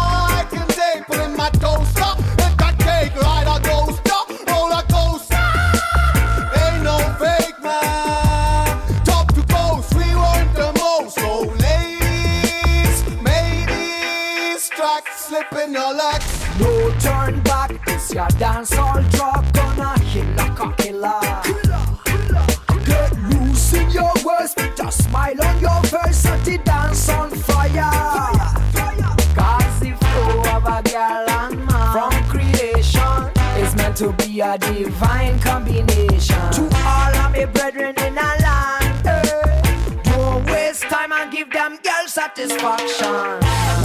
A 34.45 34.59
divine 34.59 35.39
combination. 35.41 36.51
To 36.53 36.63
all 36.87 37.15
of 37.15 37.33
my 37.33 37.47
brethren 37.47 37.95
in 37.97 38.19
a 38.19 38.31
land, 38.45 39.07
eh, 39.07 40.03
don't 40.05 40.45
waste 40.47 40.83
time 40.83 41.13
and 41.13 41.33
give 41.33 41.51
them 41.51 41.79
girl 41.83 42.07
satisfaction. 42.07 43.84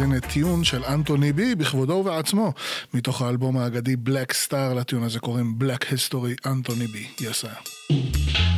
הנה 0.00 0.20
טיון 0.20 0.64
של 0.64 0.84
אנטוני 0.84 1.32
בי 1.32 1.54
בכבודו 1.54 1.92
ובעצמו, 1.92 2.52
מתוך 2.94 3.22
האלבום 3.22 3.58
האגדי 3.58 3.96
בלק 3.96 4.32
סטאר, 4.32 4.74
לטיון 4.74 5.02
הזה 5.02 5.18
קוראים 5.18 5.58
בלק 5.58 5.86
היסטורי 5.90 6.34
אנטוני 6.46 6.86
בי. 6.86 7.06
יסע. 7.20 7.48
Do 7.92 8.55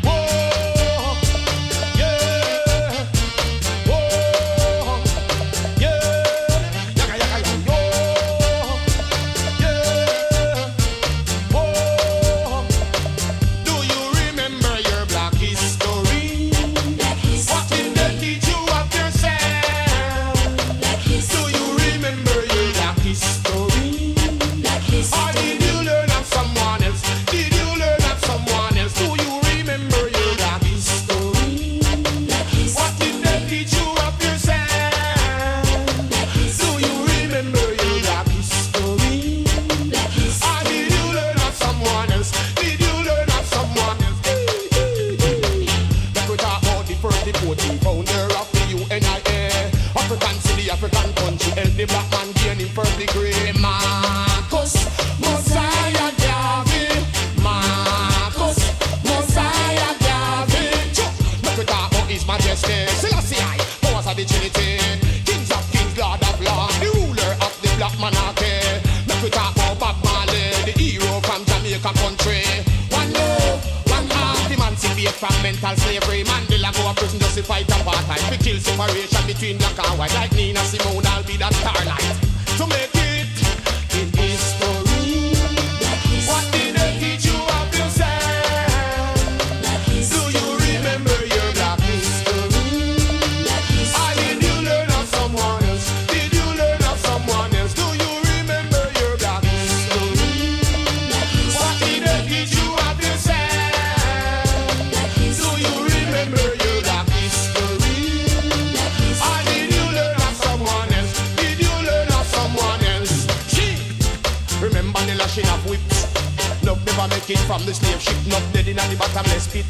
never 116.99 117.15
make 117.15 117.31
it 117.31 117.39
from 117.47 117.65
the 117.65 117.75
slave 117.75 118.01
ship. 118.01 118.17
No 118.27 118.39
dead 118.53 118.67
in 118.67 118.77
the 118.77 118.97
bottomless 118.99 119.47
pit. 119.47 119.67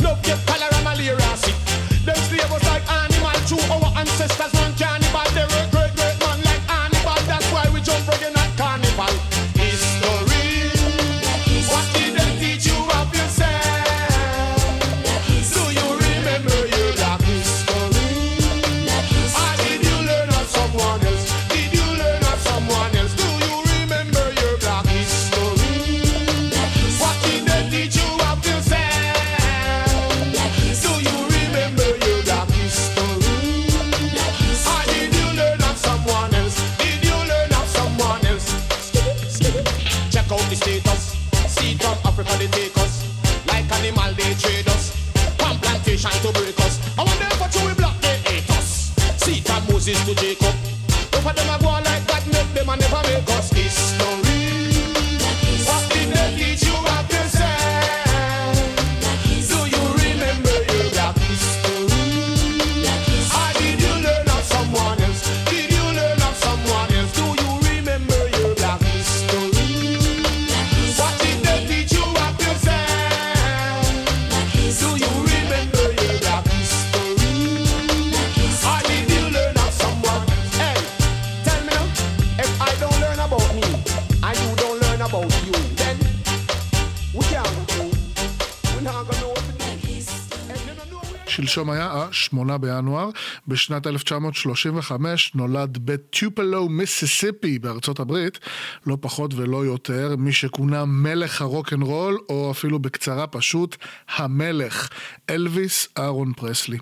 No 0.00 0.16
get 0.22 0.38
cholera, 0.46 0.78
malaria 0.84 1.36
sick. 1.36 1.56
Them 2.04 2.16
slave 2.28 2.50
was 2.50 2.62
moment-là. 92.36 93.12
בשנת 93.48 93.86
1935 93.86 95.34
נולד 95.34 95.78
בטיופלו, 95.84 96.68
מיסיסיפי, 96.68 97.58
בארצות 97.58 98.00
הברית, 98.00 98.38
לא 98.86 98.98
פחות 99.00 99.34
ולא 99.34 99.64
יותר, 99.64 100.14
מי 100.18 100.32
שכונה 100.32 100.84
מלך 100.84 101.42
הרוקנרול, 101.42 102.18
או 102.28 102.50
אפילו 102.50 102.78
בקצרה 102.78 103.26
פשוט, 103.26 103.76
המלך, 104.16 104.88
אלוויס 105.30 105.88
אהרון 105.98 106.32
פרסלי. 106.32 106.78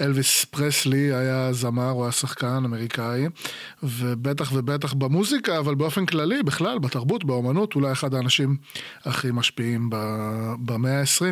אלוויס 0.00 0.44
פרסלי 0.44 1.14
היה 1.14 1.52
זמר, 1.52 1.90
הוא 1.90 2.02
היה 2.02 2.12
שחקן 2.12 2.62
אמריקאי, 2.64 3.26
ובטח 3.82 4.52
ובטח 4.52 4.92
במוזיקה, 4.92 5.58
אבל 5.58 5.74
באופן 5.74 6.06
כללי, 6.06 6.42
בכלל, 6.42 6.78
בתרבות, 6.78 7.24
באומנות, 7.24 7.74
אולי 7.74 7.92
אחד 7.92 8.14
האנשים 8.14 8.56
הכי 9.04 9.28
משפיעים 9.32 9.90
במאה 10.58 11.00
ה-20. 11.00 11.24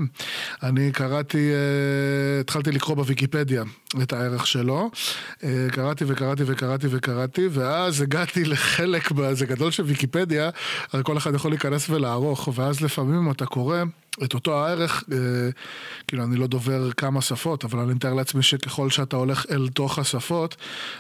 אני 0.63 0.93
קראתי, 0.93 1.51
אה, 1.51 2.41
התחלתי 2.41 2.73
לקרוא 2.73 2.97
בוויקיפדיה 2.97 3.63
את 4.03 4.13
הערך 4.13 4.47
שלו. 4.62 4.90
אה, 5.44 5.66
קראתי 5.72 6.05
וקראתי 6.09 6.42
וקראתי 6.46 6.87
וקראתי, 6.90 7.48
ואז 7.51 8.01
הגעתי 8.01 8.44
לחלק, 8.44 9.09
זה 9.33 9.46
גדול 9.46 9.70
של 9.70 9.83
ויקיפדיה, 9.83 10.51
כל 11.03 11.16
אחד 11.16 11.35
יכול 11.35 11.51
להיכנס 11.51 11.90
ולערוך, 11.90 12.48
ואז 12.55 12.81
לפעמים 12.81 13.31
אתה 13.31 13.46
קורא... 13.46 13.83
את 14.25 14.35
אותו 14.35 14.64
הערך, 14.64 15.05
אה, 15.12 15.18
כאילו 16.07 16.25
אני 16.25 16.37
לא 16.37 16.46
דובר 16.46 16.92
כמה 16.92 17.20
שפות, 17.20 17.64
אבל 17.64 17.79
אני 17.79 17.94
מתאר 17.94 18.14
לעצמי 18.14 18.42
שככל 18.42 18.90
שאתה 18.90 19.16
הולך 19.16 19.46
אל 19.51 19.68
תוך 19.68 19.98
השפות, 19.98 20.57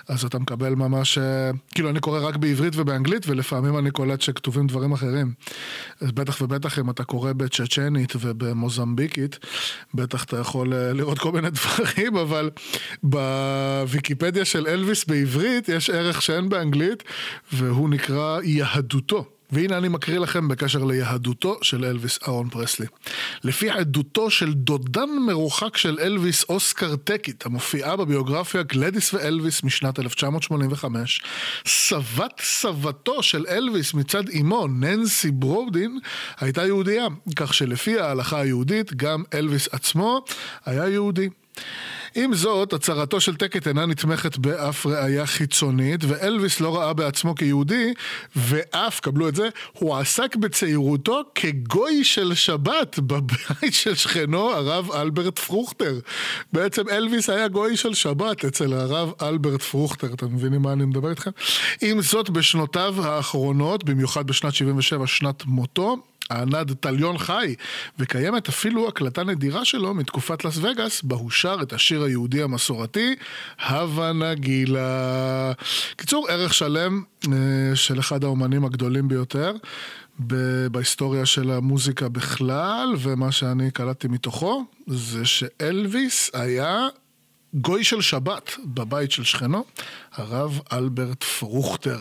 אז 0.08 0.24
אתה 0.24 0.38
מקבל 0.38 0.74
ממש, 0.74 1.18
אה, 1.18 1.50
כאילו 1.74 1.90
אני 1.90 2.00
קורא 2.00 2.20
רק 2.20 2.36
בעברית 2.36 2.72
ובאנגלית, 2.76 3.26
ולפעמים 3.26 3.78
אני 3.78 3.90
קולט 3.90 4.20
שכתובים 4.20 4.66
דברים 4.66 4.92
אחרים. 4.92 5.32
אז 6.00 6.12
בטח 6.12 6.40
ובטח 6.40 6.78
אם 6.78 6.90
אתה 6.90 7.04
קורא 7.04 7.32
בצ'צ'נית 7.32 8.12
ובמוזמביקית, 8.20 9.38
בטח 9.94 10.24
אתה 10.24 10.38
יכול 10.38 10.74
אה, 10.74 10.92
לראות 10.92 11.18
כל 11.18 11.32
מיני 11.32 11.48
דברים, 11.60 12.16
אבל 12.16 12.50
בוויקיפדיה 13.02 14.44
של 14.44 14.66
אלוויס 14.66 15.04
בעברית 15.04 15.68
יש 15.68 15.90
ערך 15.90 16.22
שאין 16.22 16.48
באנגלית, 16.48 17.02
והוא 17.52 17.90
נקרא 17.90 18.40
יהדותו. 18.42 19.26
והנה 19.52 19.78
אני 19.78 19.88
מקריא 19.88 20.18
לכם 20.18 20.48
בקשר 20.48 20.84
ליהדותו 20.84 21.58
של 21.62 21.84
אלוויס 21.84 22.18
אהרון 22.28 22.48
פרסלי. 22.48 22.86
לפי 23.44 23.70
עדותו 23.70 24.30
של 24.30 24.52
דודן 24.52 25.08
מרוחק 25.26 25.76
של 25.76 25.98
אלוויס 26.00 26.44
אוסקר 26.48 26.96
טקט, 26.96 27.46
המופיעה 27.46 27.96
בביוגרפיה 27.96 28.62
גלדיס 28.62 29.14
ואלוויס 29.14 29.62
משנת 29.62 29.98
1985, 29.98 31.22
סבת 31.66 32.40
סבתו 32.40 33.22
של 33.22 33.44
אלוויס 33.48 33.94
מצד 33.94 34.28
אמו, 34.40 34.66
ננסי 34.66 35.30
ברודין, 35.30 35.98
הייתה 36.40 36.66
יהודייה, 36.66 37.06
כך 37.36 37.54
שלפי 37.54 38.00
ההלכה 38.00 38.40
היהודית, 38.40 38.94
גם 38.94 39.22
אלוויס 39.34 39.68
עצמו 39.72 40.24
היה 40.66 40.88
יהודי. 40.88 41.28
עם 42.14 42.34
זאת, 42.34 42.72
הצהרתו 42.72 43.20
של 43.20 43.36
טקט 43.36 43.68
אינה 43.68 43.86
נתמכת 43.86 44.38
באף 44.38 44.86
ראייה 44.86 45.26
חיצונית, 45.26 46.00
ואלוויס 46.04 46.60
לא 46.60 46.76
ראה 46.76 46.92
בעצמו 46.92 47.34
כיהודי, 47.34 47.92
ואף, 48.36 49.00
קבלו 49.00 49.28
את 49.28 49.34
זה, 49.34 49.48
הוא 49.72 49.96
הועסק 49.96 50.36
בצעירותו 50.36 51.20
כגוי 51.34 52.04
של 52.04 52.34
שבת 52.34 52.98
בבית 52.98 53.74
של 53.74 53.94
שכנו, 53.94 54.50
הרב 54.50 54.90
אלברט 54.90 55.38
פרוכטר. 55.38 55.98
בעצם 56.52 56.88
אלוויס 56.88 57.30
היה 57.30 57.48
גוי 57.48 57.76
של 57.76 57.94
שבת 57.94 58.44
אצל 58.44 58.72
הרב 58.72 59.12
אלברט 59.22 59.62
פרוכטר, 59.62 60.14
אתם 60.14 60.34
מבינים 60.34 60.62
מה 60.62 60.72
אני 60.72 60.84
מדבר 60.84 61.10
איתכם? 61.10 61.30
עם 61.82 62.02
זאת, 62.02 62.30
בשנותיו 62.30 62.94
האחרונות, 63.06 63.84
במיוחד 63.84 64.26
בשנת 64.26 64.54
77, 64.54 65.06
שנת 65.06 65.44
מותו, 65.46 65.96
הענד 66.32 66.72
טליון 66.80 67.18
חי, 67.18 67.54
וקיימת 67.98 68.48
אפילו 68.48 68.88
הקלטה 68.88 69.24
נדירה 69.24 69.64
שלו 69.64 69.94
מתקופת 69.94 70.44
לס 70.44 70.58
וגאס, 70.58 71.02
בה 71.02 71.16
הוא 71.16 71.30
שר 71.30 71.56
את 71.62 71.72
השיר 71.72 72.02
היהודי 72.02 72.42
המסורתי, 72.42 73.14
הווה 73.68 74.12
נגילה. 74.12 75.52
קיצור, 75.96 76.28
ערך 76.30 76.54
שלם 76.54 77.02
אה, 77.32 77.32
של 77.74 78.00
אחד 78.00 78.24
האומנים 78.24 78.64
הגדולים 78.64 79.08
ביותר 79.08 79.52
בהיסטוריה 80.70 81.26
של 81.26 81.50
המוזיקה 81.50 82.08
בכלל, 82.08 82.94
ומה 82.98 83.32
שאני 83.32 83.70
קלטתי 83.70 84.08
מתוכו, 84.08 84.64
זה 84.86 85.24
שאלוויס 85.24 86.30
היה 86.34 86.88
גוי 87.54 87.84
של 87.84 88.00
שבת 88.00 88.50
בבית 88.64 89.12
של 89.12 89.24
שכנו, 89.24 89.64
הרב 90.12 90.60
אלברט 90.72 91.24
פרוכטר. 91.24 91.98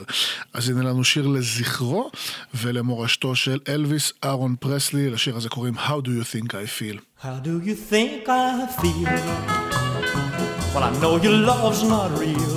אז 0.54 0.70
הנה 0.70 0.82
לנו 0.84 1.04
שיר 1.04 1.28
לזכרו 1.28 2.12
ולמורשתו 2.54 3.36
של 3.36 3.60
אלוויס 3.68 4.14
אהרון 4.24 4.56
פרסלי, 4.60 5.10
לשיר 5.10 5.36
הזה 5.36 5.50
קוראים 5.50 5.78
How 5.78 6.02
do 6.06 6.10
you 6.10 6.24
think 6.24 6.54
I 6.54 6.66
feel. 6.80 7.00
How 7.26 7.40
do 7.44 7.60
you 7.68 7.76
think 7.92 8.30
I 8.30 8.68
feel? 8.82 9.10
Well, 10.74 10.84
I 10.90 10.92
know 11.02 11.14
your 11.26 11.38
love's 11.50 11.84
not 11.84 12.10
real. 12.24 12.54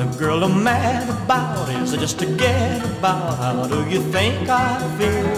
The 0.00 0.08
girl 0.22 0.38
I'm 0.44 0.62
mad 0.62 1.04
about 1.18 1.68
is 1.78 1.90
just 2.04 2.16
to 2.22 2.26
get 2.44 2.78
about. 2.92 3.34
How 3.42 3.66
do 3.74 3.78
you 3.92 4.00
think 4.14 4.48
I 4.48 4.72
feel? 4.98 5.28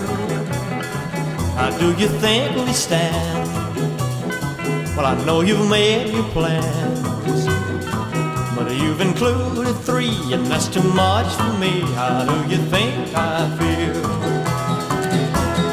How 1.59 1.71
do 1.83 1.89
you 2.01 2.09
think 2.23 2.49
we 2.67 2.73
stand? 2.87 3.40
Well, 4.97 5.07
I 5.07 5.25
know 5.25 5.41
you've 5.41 5.71
made 5.71 6.13
your 6.13 6.25
plans, 6.25 7.01
but 8.57 8.71
you've 8.75 9.01
included 9.01 9.75
three, 9.77 10.35
and 10.35 10.47
that's 10.47 10.69
too 10.69 10.83
much 10.83 11.33
for 11.35 11.53
me. 11.59 11.81
How 11.95 12.25
do 12.25 12.37
you 12.53 12.59
think 12.67 13.15
I 13.15 13.49
feel? 13.59 14.05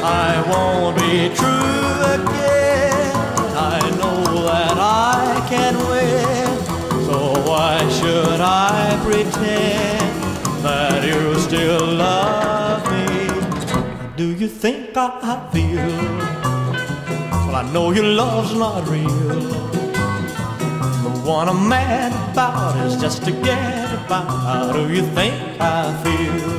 I 0.04 0.40
won't 0.48 0.96
be 0.96 1.28
true 1.34 1.88
again. 2.16 3.16
I 3.54 3.80
know 4.00 4.22
that 4.46 4.78
I 4.78 5.46
can 5.50 5.74
win, 5.90 6.48
so 7.06 7.18
why 7.48 7.86
should 7.98 8.40
I 8.40 8.98
pretend 9.04 10.64
that 10.64 11.04
you 11.04 11.38
still 11.40 11.86
love 11.86 12.82
me? 12.92 14.16
Do 14.16 14.32
you 14.32 14.48
think 14.48 14.96
I 14.96 15.50
feel? 15.52 16.37
Well, 17.48 17.56
I 17.56 17.72
know 17.72 17.92
your 17.92 18.04
love's 18.04 18.54
not 18.54 18.86
real. 18.90 19.08
The 21.08 21.10
one 21.24 21.48
I'm 21.48 21.66
mad 21.66 22.12
about 22.30 22.76
is 22.86 23.00
just 23.00 23.24
to 23.24 23.30
get 23.30 23.90
about. 24.04 24.28
How 24.28 24.70
do 24.70 24.92
you 24.92 25.00
think 25.16 25.34
I 25.58 25.96
feel? 26.04 26.58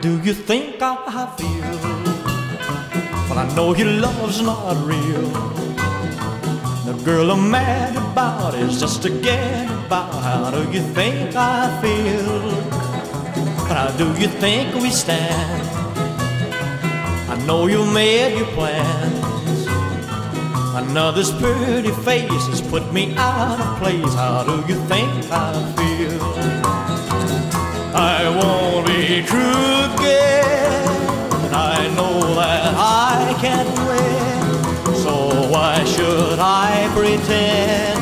Do 0.00 0.20
you 0.20 0.34
think 0.34 0.82
I 0.82 1.36
feel? 1.36 1.57
I 3.38 3.46
know 3.54 3.72
your 3.72 3.92
love's 4.00 4.42
not 4.42 4.76
real. 4.84 5.28
The 6.86 7.00
girl 7.04 7.30
I'm 7.30 7.48
mad 7.48 7.94
about 7.94 8.54
is 8.54 8.80
just 8.80 9.00
to 9.02 9.10
get 9.10 9.70
about. 9.86 10.12
How 10.12 10.50
do 10.50 10.68
you 10.72 10.82
think 10.92 11.36
I 11.36 11.70
feel? 11.80 12.50
How 13.70 13.94
do 13.96 14.06
you 14.20 14.26
think 14.26 14.74
we 14.82 14.90
stand? 14.90 15.62
I 17.30 17.36
know 17.46 17.68
you 17.68 17.84
made 17.86 18.36
your 18.38 18.48
plans. 18.58 19.66
Another's 20.74 21.30
pretty 21.30 21.92
face 22.02 22.46
has 22.50 22.60
put 22.60 22.92
me 22.92 23.14
out 23.16 23.60
of 23.60 23.78
place. 23.78 24.14
How 24.14 24.42
do 24.42 24.56
you 24.66 24.78
think 24.90 25.30
I 25.30 25.52
feel? 25.78 26.22
I 27.94 28.18
won't 28.38 28.84
be 28.84 29.22
true 29.22 29.94
again. 29.94 30.88
I 31.54 31.88
know 31.94 32.34
that 32.34 32.57
can 33.40 33.66
win. 33.86 34.94
So 34.96 35.48
why 35.48 35.84
should 35.84 36.38
I 36.38 36.90
pretend 36.94 38.00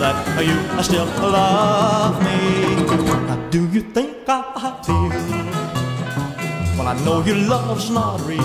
that 0.00 0.16
you 0.44 0.82
still 0.82 1.06
love 1.20 2.16
me? 2.24 3.50
Do 3.50 3.68
you 3.68 3.82
think 3.82 4.28
I 4.28 4.80
feel? 4.84 5.10
Well, 6.78 6.88
I 6.88 6.94
know 7.04 7.22
your 7.22 7.36
love's 7.36 7.90
not 7.90 8.20
real. 8.26 8.40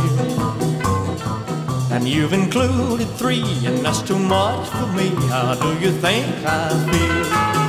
And 1.91 2.07
you've 2.07 2.33
included 2.33 3.07
three, 3.15 3.45
and 3.65 3.85
that's 3.85 4.01
too 4.01 4.19
much 4.19 4.67
for 4.67 4.87
me. 4.87 5.09
How 5.29 5.55
do 5.55 5.79
you 5.79 5.91
think 5.91 6.27
I 6.45 6.69
feel? 6.91 7.64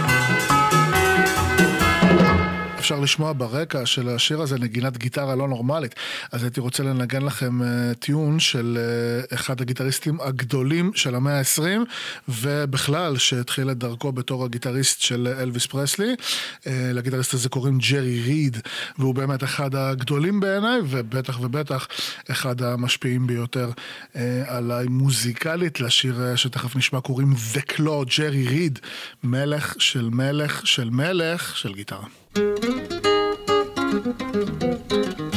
אפשר 2.87 3.01
לשמוע 3.01 3.33
ברקע 3.37 3.87
של 3.87 4.09
השיר 4.09 4.43
הזה 4.43 4.59
נגינת 4.59 4.99
גיטרה 4.99 5.35
לא 5.35 5.49
נורמלית. 5.49 5.95
אז 6.33 6.43
הייתי 6.43 6.61
רוצה 6.61 6.83
לנגן 6.83 7.23
לכם 7.23 7.61
uh, 7.63 7.95
טיון 7.95 8.41
של 8.41 8.79
uh, 9.31 9.35
אחד 9.35 9.61
הגיטריסטים 9.61 10.21
הגדולים 10.21 10.91
של 10.95 11.15
המאה 11.15 11.39
ה-20, 11.39 11.63
ובכלל 12.29 13.19
שהתחיל 13.19 13.71
את 13.71 13.79
דרכו 13.79 14.13
בתור 14.13 14.45
הגיטריסט 14.45 15.01
של 15.01 15.35
אלוויס 15.41 15.67
פרסלי. 15.67 16.15
Uh, 16.15 16.69
לגיטריסט 16.95 17.35
הזה 17.35 17.49
קוראים 17.49 17.79
ג'רי 17.79 18.21
ריד, 18.21 18.59
והוא 18.99 19.15
באמת 19.15 19.45
אחד 19.45 19.75
הגדולים 19.75 20.41
בעיניי, 20.41 20.81
ובטח 20.89 21.41
ובטח 21.41 21.89
אחד 22.31 22.63
המשפיעים 22.63 23.27
ביותר 23.27 23.71
עליי 24.47 24.87
מוזיקלית. 24.87 25.81
לשיר 25.81 26.37
שתכף 26.37 26.77
נשמע 26.77 27.01
קוראים 27.01 27.33
The 27.55 27.73
Claw, 27.73 28.19
ג'רי 28.19 28.49
ריד, 28.49 28.79
מלך 29.25 29.75
של 29.79 30.09
מלך 30.13 30.67
של 30.67 30.91
מלך 30.91 31.57
של 31.57 31.75
גיטרה. 31.75 32.07
Thank 32.37 32.65
you. 35.23 35.36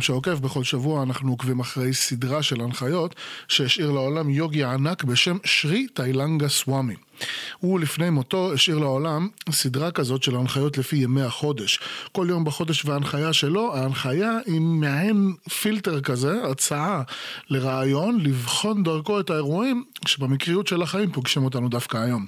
מכם 0.00 0.06
שעוקב 0.06 0.34
בכל 0.34 0.64
שבוע, 0.64 1.02
אנחנו 1.02 1.30
עוקבים 1.30 1.60
אחרי 1.60 1.94
סדרה 1.94 2.42
של 2.42 2.60
הנחיות 2.60 3.14
שהשאיר 3.48 3.90
לעולם 3.90 4.30
יוגי 4.30 4.64
ענק 4.64 5.04
בשם 5.04 5.36
שרי 5.44 5.86
תאילנגה 5.86 6.48
סוואמי. 6.48 6.94
הוא 7.58 7.80
לפני 7.80 8.10
מותו 8.10 8.52
השאיר 8.52 8.78
לעולם 8.78 9.28
סדרה 9.50 9.90
כזאת 9.90 10.22
של 10.22 10.36
הנחיות 10.36 10.78
לפי 10.78 10.96
ימי 10.96 11.22
החודש. 11.22 11.80
כל 12.12 12.26
יום 12.30 12.44
בחודש 12.44 12.84
וההנחיה 12.84 13.32
שלו, 13.32 13.76
ההנחיה 13.76 14.38
היא 14.46 14.60
מעין 14.60 15.34
פילטר 15.60 16.00
כזה, 16.00 16.42
הצעה 16.50 17.02
לרעיון, 17.50 18.20
לבחון 18.20 18.82
דרכו 18.82 19.20
את 19.20 19.30
האירועים 19.30 19.84
שבמקריות 20.06 20.66
של 20.66 20.82
החיים 20.82 21.12
פוגשים 21.12 21.44
אותנו 21.44 21.68
דווקא 21.68 21.96
היום. 21.96 22.26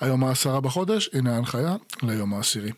היום 0.00 0.24
העשרה 0.24 0.60
בחודש, 0.60 1.10
הנה 1.12 1.34
ההנחיה 1.34 1.76
ליום 2.02 2.34
העשירי. 2.34 2.72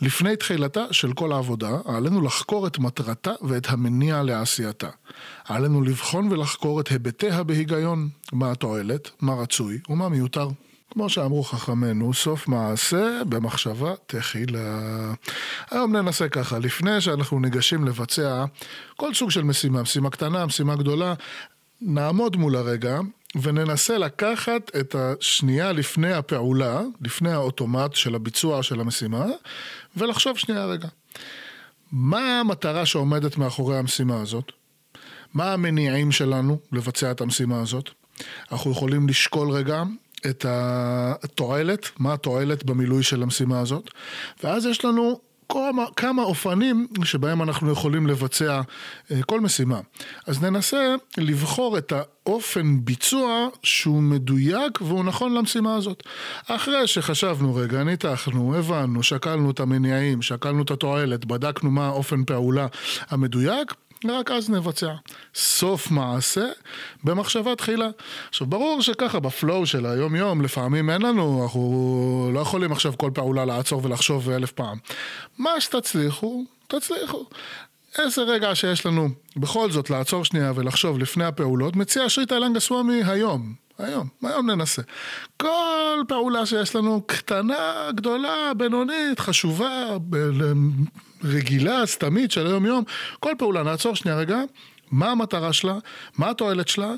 לפני 0.00 0.36
תחילתה 0.36 0.84
של 0.90 1.12
כל 1.12 1.32
העבודה, 1.32 1.70
עלינו 1.84 2.20
לחקור 2.20 2.66
את 2.66 2.78
מטרתה 2.78 3.32
ואת 3.42 3.66
המניע 3.68 4.22
לעשייתה. 4.22 4.88
עלינו 5.44 5.82
לבחון 5.82 6.32
ולחקור 6.32 6.80
את 6.80 6.88
היבטיה 6.88 7.42
בהיגיון, 7.42 8.08
מה 8.32 8.50
התועלת, 8.50 9.10
מה 9.20 9.34
רצוי 9.34 9.78
ומה 9.88 10.08
מיותר. 10.08 10.48
כמו 10.90 11.08
שאמרו 11.08 11.44
חכמינו, 11.44 12.14
סוף 12.14 12.48
מעשה 12.48 13.22
במחשבה 13.28 13.94
תחילה. 14.06 14.80
היום 15.70 15.96
ננסה 15.96 16.28
ככה, 16.28 16.58
לפני 16.58 17.00
שאנחנו 17.00 17.40
ניגשים 17.40 17.84
לבצע 17.84 18.44
כל 18.96 19.14
סוג 19.14 19.30
של 19.30 19.42
משימה, 19.42 19.82
משימה 19.82 20.10
קטנה, 20.10 20.46
משימה 20.46 20.76
גדולה, 20.76 21.14
נעמוד 21.80 22.36
מול 22.36 22.56
הרגע 22.56 23.00
וננסה 23.42 23.98
לקחת 23.98 24.70
את 24.80 24.94
השנייה 24.94 25.72
לפני 25.72 26.12
הפעולה, 26.12 26.80
לפני 27.00 27.32
האוטומט 27.32 27.94
של 27.94 28.14
הביצוע 28.14 28.62
של 28.62 28.80
המשימה, 28.80 29.26
ולחשוב 29.96 30.38
שנייה 30.38 30.66
רגע. 30.66 30.88
מה 31.92 32.40
המטרה 32.40 32.86
שעומדת 32.86 33.36
מאחורי 33.36 33.78
המשימה 33.78 34.20
הזאת? 34.20 34.52
מה 35.34 35.52
המניעים 35.52 36.12
שלנו 36.12 36.58
לבצע 36.72 37.10
את 37.10 37.20
המשימה 37.20 37.60
הזאת? 37.60 37.90
אנחנו 38.52 38.70
יכולים 38.70 39.08
לשקול 39.08 39.50
רגע 39.50 39.82
את 40.26 40.46
התועלת, 40.48 41.90
מה 41.98 42.12
התועלת 42.12 42.64
במילוי 42.64 43.02
של 43.02 43.22
המשימה 43.22 43.60
הזאת, 43.60 43.90
ואז 44.44 44.66
יש 44.66 44.84
לנו 44.84 45.20
כמה, 45.50 45.84
כמה 45.96 46.22
אופנים 46.22 46.86
שבהם 47.04 47.42
אנחנו 47.42 47.72
יכולים 47.72 48.06
לבצע 48.06 48.60
אה, 49.10 49.22
כל 49.22 49.40
משימה. 49.40 49.80
אז 50.26 50.42
ננסה 50.42 50.94
לבחור 51.18 51.78
את 51.78 51.92
האופן 51.92 52.76
ביצוע 52.84 53.48
שהוא 53.62 54.02
מדויק 54.02 54.80
והוא 54.80 55.04
נכון 55.04 55.34
למשימה 55.34 55.74
הזאת. 55.74 56.02
אחרי 56.46 56.86
שחשבנו 56.86 57.54
רגע, 57.54 57.84
ניתחנו, 57.84 58.54
הבנו, 58.54 59.02
שקלנו 59.02 59.50
את 59.50 59.60
המניעים, 59.60 60.22
שקלנו 60.22 60.62
את 60.62 60.70
התועלת, 60.70 61.24
בדקנו 61.24 61.70
מה 61.70 61.86
האופן 61.86 62.24
פעולה 62.24 62.66
המדויק, 63.10 63.74
רק 64.08 64.30
אז 64.30 64.50
נבצע. 64.50 64.94
סוף 65.34 65.90
מעשה 65.90 66.48
במחשבה 67.04 67.56
תחילה. 67.56 67.88
עכשיו, 68.28 68.46
ברור 68.46 68.82
שככה, 68.82 69.20
בפלואו 69.20 69.66
של 69.66 69.86
היום 69.86 70.16
יום, 70.16 70.42
לפעמים 70.42 70.90
אין 70.90 71.02
לנו, 71.02 71.42
אנחנו 71.42 72.30
לא 72.34 72.40
יכולים 72.40 72.72
עכשיו 72.72 72.92
כל 72.98 73.10
פעולה 73.14 73.44
לעצור 73.44 73.84
ולחשוב 73.84 74.30
אלף 74.30 74.52
פעם. 74.52 74.78
מה 75.38 75.60
שתצליחו, 75.60 76.44
תצליחו. 76.68 77.24
איזה 77.98 78.22
רגע 78.22 78.54
שיש 78.54 78.86
לנו 78.86 79.08
בכל 79.36 79.70
זאת 79.70 79.90
לעצור 79.90 80.24
שנייה 80.24 80.52
ולחשוב 80.54 80.98
לפני 80.98 81.24
הפעולות, 81.24 81.76
מציע 81.76 82.08
שריטה 82.08 82.38
לנגה 82.38 82.60
סוואמי 82.60 83.02
היום. 83.04 83.54
היום, 83.78 84.08
היום 84.22 84.50
ננסה. 84.50 84.82
כל 85.36 86.02
פעולה 86.08 86.46
שיש 86.46 86.76
לנו, 86.76 87.02
קטנה, 87.06 87.90
גדולה, 87.94 88.52
בינונית, 88.56 89.20
חשובה, 89.20 89.96
רגילה, 91.24 91.86
סתמית 91.86 92.30
של 92.30 92.46
היום-יום, 92.46 92.84
כל 93.20 93.32
פעולה, 93.38 93.62
נעצור 93.62 93.96
שנייה 93.96 94.16
רגע, 94.16 94.38
מה 94.90 95.10
המטרה 95.10 95.52
שלה, 95.52 95.78
מה 96.18 96.30
התועלת 96.30 96.68
שלה, 96.68 96.92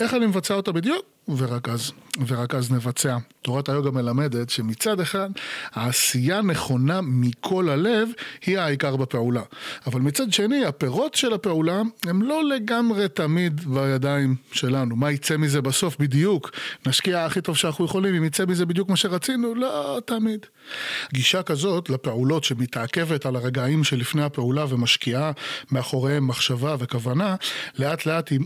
איך 0.00 0.14
אני 0.14 0.26
מבצע 0.26 0.54
אותה 0.54 0.72
בדיוק, 0.72 1.04
ורק 1.28 1.68
אז, 1.68 1.92
ורק 2.26 2.54
אז 2.54 2.72
נבצע. 2.72 3.16
תורת 3.42 3.68
היוגה 3.68 3.90
מלמדת 3.90 4.50
שמצד 4.50 5.00
אחד, 5.00 5.30
העשייה 5.72 6.42
נכונה 6.42 7.00
מכל 7.00 7.68
הלב 7.68 8.08
היא 8.46 8.58
העיקר 8.58 8.96
בפעולה. 8.96 9.42
אבל 9.86 10.00
מצד 10.00 10.32
שני, 10.32 10.64
הפירות 10.64 11.14
של 11.14 11.32
הפעולה 11.32 11.82
הם 12.06 12.22
לא 12.22 12.44
לגמרי 12.44 13.08
תמיד 13.08 13.60
בידיים 13.60 14.36
שלנו. 14.52 14.96
מה 14.96 15.10
יצא 15.10 15.36
מזה 15.36 15.62
בסוף 15.62 15.96
בדיוק? 15.98 16.50
נשקיע 16.86 17.24
הכי 17.24 17.40
טוב 17.40 17.56
שאנחנו 17.56 17.84
יכולים, 17.84 18.14
אם 18.14 18.24
יצא 18.24 18.44
מזה 18.46 18.66
בדיוק 18.66 18.88
מה 18.88 18.96
שרצינו? 18.96 19.54
לא 19.54 19.98
תמיד. 20.04 20.46
גישה 21.12 21.42
כזאת 21.42 21.90
לפעולות 21.90 22.44
שמתעכבת 22.44 23.26
על 23.26 23.36
הרגעים 23.36 23.84
שלפני 23.84 24.22
הפעולה 24.22 24.64
ומשקיעה 24.68 25.32
מאחוריהם 25.70 26.26
מחשבה 26.26 26.76
וכוונה, 26.78 27.36
לאט 27.78 28.06
לאט 28.06 28.28
היא 28.28 28.40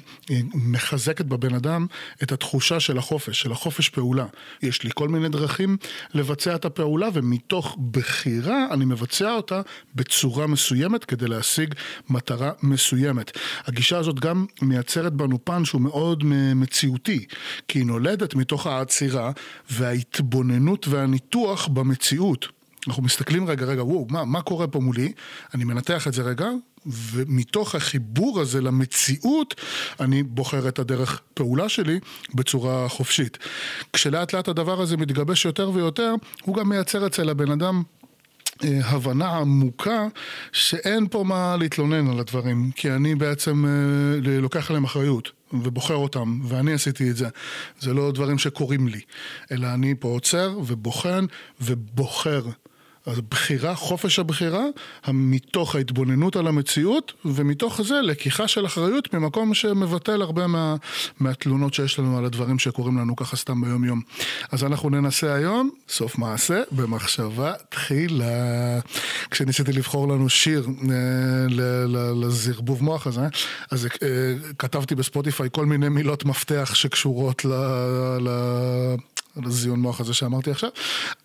מחזקת 0.54 1.24
בבן 1.24 1.54
אדם 1.54 1.86
את 2.22 2.32
התחושה 2.32 2.80
של 2.80 2.98
החופש, 2.98 3.40
של 3.40 3.52
החופש 3.54 3.88
פעולה. 3.88 4.26
יש 4.62 4.82
לי 4.82 4.90
כל 4.94 5.08
מיני 5.08 5.28
דרכים 5.28 5.76
לבצע 6.14 6.54
את 6.54 6.64
הפעולה, 6.64 7.08
ומתוך 7.12 7.78
בחירה 7.90 8.66
אני 8.70 8.84
מבצע 8.84 9.32
אותה 9.32 9.60
בצורה 9.94 10.46
מסוימת 10.46 11.04
כדי 11.04 11.28
להשיג 11.28 11.74
מטרה 12.10 12.50
מסוימת. 12.62 13.38
הגישה 13.66 13.98
הזאת 13.98 14.20
גם 14.20 14.46
מייצרת 14.62 15.12
בנו 15.12 15.44
פן 15.44 15.64
שהוא 15.64 15.80
מאוד 15.80 16.24
מציאותי, 16.54 17.26
כי 17.68 17.78
היא 17.78 17.86
נולדת 17.86 18.34
מתוך 18.34 18.66
העצירה 18.66 19.32
וההתבוננות 19.70 20.88
והניתוח 20.88 21.66
במציאות. 21.66 22.46
אנחנו 22.88 23.02
מסתכלים 23.02 23.46
רגע, 23.46 23.66
רגע, 23.66 23.84
וואו, 23.84 24.06
מה, 24.10 24.24
מה 24.24 24.42
קורה 24.42 24.66
פה 24.66 24.80
מולי? 24.80 25.12
אני 25.54 25.64
מנתח 25.64 26.08
את 26.08 26.12
זה 26.12 26.22
רגע, 26.22 26.48
ומתוך 26.86 27.74
החיבור 27.74 28.40
הזה 28.40 28.60
למציאות, 28.60 29.54
אני 30.00 30.22
בוחר 30.22 30.68
את 30.68 30.78
הדרך 30.78 31.20
פעולה 31.34 31.68
שלי 31.68 32.00
בצורה 32.34 32.88
חופשית. 32.88 33.38
כשלאט 33.92 34.32
לאט 34.32 34.48
הדבר 34.48 34.80
הזה 34.80 34.96
מתגבש 34.96 35.44
יותר 35.44 35.70
ויותר, 35.74 36.14
הוא 36.42 36.56
גם 36.56 36.68
מייצר 36.68 37.06
אצל 37.06 37.28
הבן 37.28 37.50
אדם 37.50 37.82
אה, 38.64 38.80
הבנה 38.84 39.28
עמוקה 39.28 40.06
שאין 40.52 41.08
פה 41.08 41.24
מה 41.24 41.56
להתלונן 41.58 42.10
על 42.10 42.20
הדברים, 42.20 42.70
כי 42.76 42.90
אני 42.90 43.14
בעצם 43.14 43.64
אה, 43.66 44.40
לוקח 44.40 44.70
עליהם 44.70 44.84
אחריות. 44.84 45.30
ובוחר 45.62 45.94
אותם, 45.94 46.40
ואני 46.44 46.72
עשיתי 46.72 47.10
את 47.10 47.16
זה. 47.16 47.28
זה 47.80 47.94
לא 47.94 48.12
דברים 48.12 48.38
שקורים 48.38 48.88
לי, 48.88 49.00
אלא 49.52 49.66
אני 49.66 49.94
פה 49.98 50.08
עוצר 50.08 50.58
ובוחן 50.66 51.24
ובוחר 51.60 52.42
אז 53.06 53.20
בחירה, 53.30 53.74
חופש 53.74 54.18
הבחירה, 54.18 54.64
מתוך 55.08 55.74
ההתבוננות 55.74 56.36
על 56.36 56.46
המציאות, 56.46 57.12
ומתוך 57.24 57.82
זה 57.82 58.00
לקיחה 58.00 58.48
של 58.48 58.66
אחריות 58.66 59.14
ממקום 59.14 59.54
שמבטל 59.54 60.22
הרבה 60.22 60.46
מה, 60.46 60.76
מהתלונות 61.20 61.74
שיש 61.74 61.98
לנו 61.98 62.18
על 62.18 62.24
הדברים 62.24 62.58
שקורים 62.58 62.98
לנו 62.98 63.16
ככה 63.16 63.36
סתם 63.36 63.60
ביום 63.60 63.84
יום. 63.84 64.00
אז 64.52 64.64
אנחנו 64.64 64.90
ננסה 64.90 65.34
היום, 65.34 65.70
סוף 65.88 66.18
מעשה, 66.18 66.62
במחשבה 66.72 67.52
תחילה. 67.68 68.80
כשניסיתי 69.30 69.72
לבחור 69.72 70.08
לנו 70.08 70.28
שיר 70.28 70.66
אה, 70.90 71.46
לזרבוב 72.14 72.84
מוח 72.84 73.06
הזה, 73.06 73.28
אז 73.70 73.86
אה, 73.86 74.34
כתבתי 74.58 74.94
בספוטיפיי 74.94 75.48
כל 75.52 75.66
מיני 75.66 75.88
מילות 75.88 76.24
מפתח 76.24 76.70
שקשורות 76.74 77.44
ל... 77.44 77.48
ל 78.20 78.28
על 79.36 79.44
הזיון 79.46 79.80
מוח 79.80 80.00
הזה 80.00 80.14
שאמרתי 80.14 80.50
עכשיו, 80.50 80.70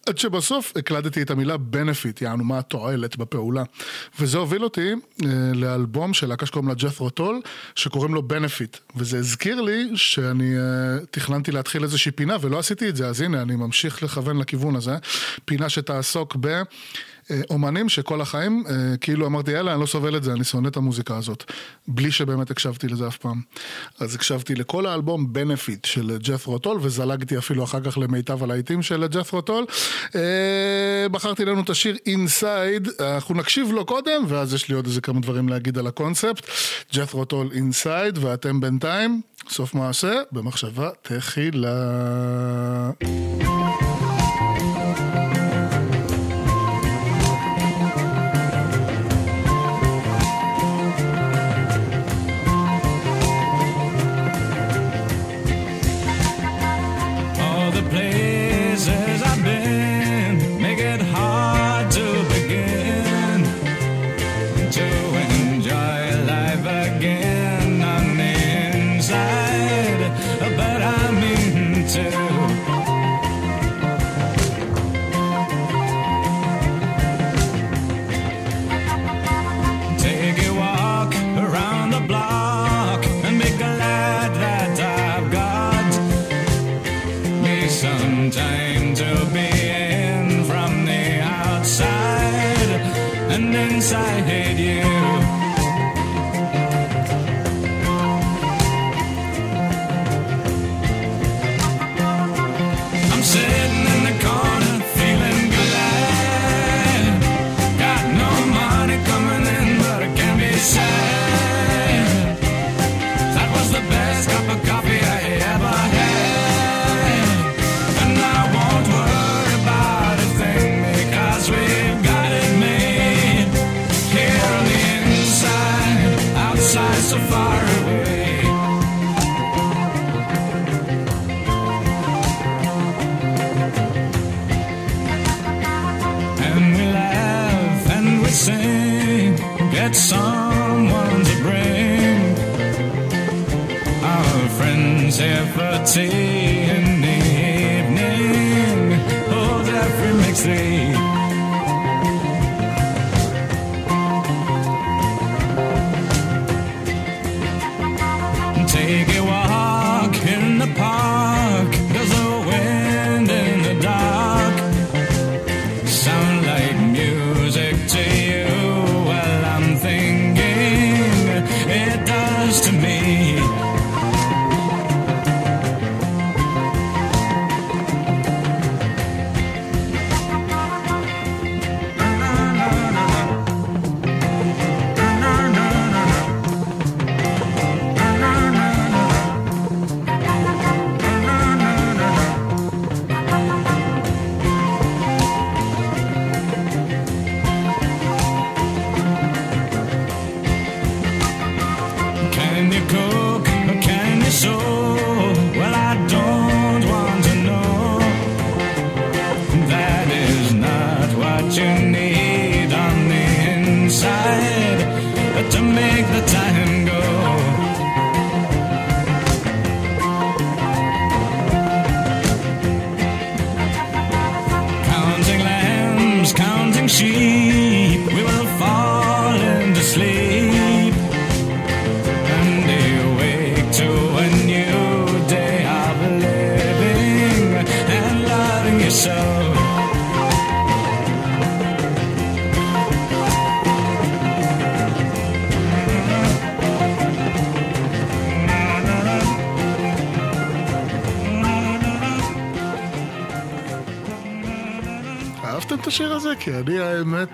עד 0.07 0.17
שבסוף 0.17 0.73
הקלדתי 0.75 1.21
את 1.21 1.31
המילה 1.31 1.55
benefit, 1.55 2.23
יענו 2.23 2.43
מה 2.43 2.59
התועלת 2.59 3.17
בפעולה. 3.17 3.63
וזה 4.19 4.37
הוביל 4.37 4.63
אותי 4.63 4.91
אה, 5.25 5.29
לאלבום 5.55 6.13
של 6.13 6.27
להקה 6.27 6.45
שקוראים 6.45 6.69
לה 6.69 6.75
ג'ת'רו 6.75 7.09
טול, 7.09 7.41
שקוראים 7.75 8.13
לו 8.13 8.21
benefit. 8.21 8.77
וזה 8.95 9.17
הזכיר 9.17 9.61
לי 9.61 9.89
שאני 9.95 10.57
אה, 10.57 11.05
תכננתי 11.11 11.51
להתחיל 11.51 11.83
איזושהי 11.83 12.11
פינה 12.11 12.37
ולא 12.41 12.59
עשיתי 12.59 12.89
את 12.89 12.95
זה, 12.95 13.07
אז 13.07 13.21
הנה 13.21 13.41
אני 13.41 13.55
ממשיך 13.55 14.03
לכוון 14.03 14.37
לכיוון 14.37 14.75
הזה. 14.75 14.97
פינה 15.45 15.69
שתעסוק 15.69 16.35
ב... 16.39 16.61
אה, 17.31 17.41
אומנים 17.49 17.89
שכל 17.89 18.21
החיים, 18.21 18.63
אה, 18.69 18.97
כאילו 19.01 19.25
אמרתי, 19.25 19.51
יאללה, 19.51 19.73
אני 19.73 19.81
לא 19.81 19.85
סובל 19.85 20.17
את 20.17 20.23
זה, 20.23 20.33
אני 20.33 20.43
שונא 20.43 20.67
את 20.67 20.77
המוזיקה 20.77 21.17
הזאת. 21.17 21.43
בלי 21.87 22.11
שבאמת 22.11 22.51
הקשבתי 22.51 22.87
לזה 22.87 23.07
אף 23.07 23.17
פעם. 23.17 23.41
אז 23.99 24.15
הקשבתי 24.15 24.55
לכל 24.55 24.85
האלבום 24.85 25.33
Benefit 25.33 25.85
של 25.85 26.17
ג'ת'רו 26.17 26.45
טול, 26.45 26.77
וזלגתי 26.81 27.37
אפילו 27.37 27.63
אחר 27.63 27.81
כך 27.81 27.97
למיטב 27.97 28.43
הלהיטים 28.43 28.81
של 28.81 29.07
ג'ת'רו 29.07 29.31
טול. 29.31 29.65
אה, 30.15 31.09
בחרתי 31.11 31.45
לנו 31.45 31.61
את 31.61 31.69
השיר 31.69 31.97
Inside, 32.05 32.88
אנחנו 32.99 33.35
נקשיב 33.35 33.71
לו 33.71 33.85
קודם, 33.85 34.25
ואז 34.27 34.53
יש 34.53 34.69
לי 34.69 34.75
עוד 34.75 34.85
איזה 34.85 35.01
כמה 35.01 35.19
דברים 35.19 35.49
להגיד 35.49 35.77
על 35.77 35.87
הקונספט. 35.87 36.47
ג'ת'רו 36.93 37.13
טול 37.13 37.49
Inside, 37.53 38.17
ואתם 38.17 38.59
בינתיים, 38.59 39.21
סוף 39.49 39.73
מעשה, 39.73 40.13
במחשבה 40.31 40.89
תחילה. 41.01 41.69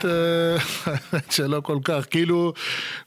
אה, 0.05 0.11
האמת 0.85 1.31
שלא 1.31 1.59
כל 1.59 1.77
כך, 1.83 2.05
כאילו 2.11 2.53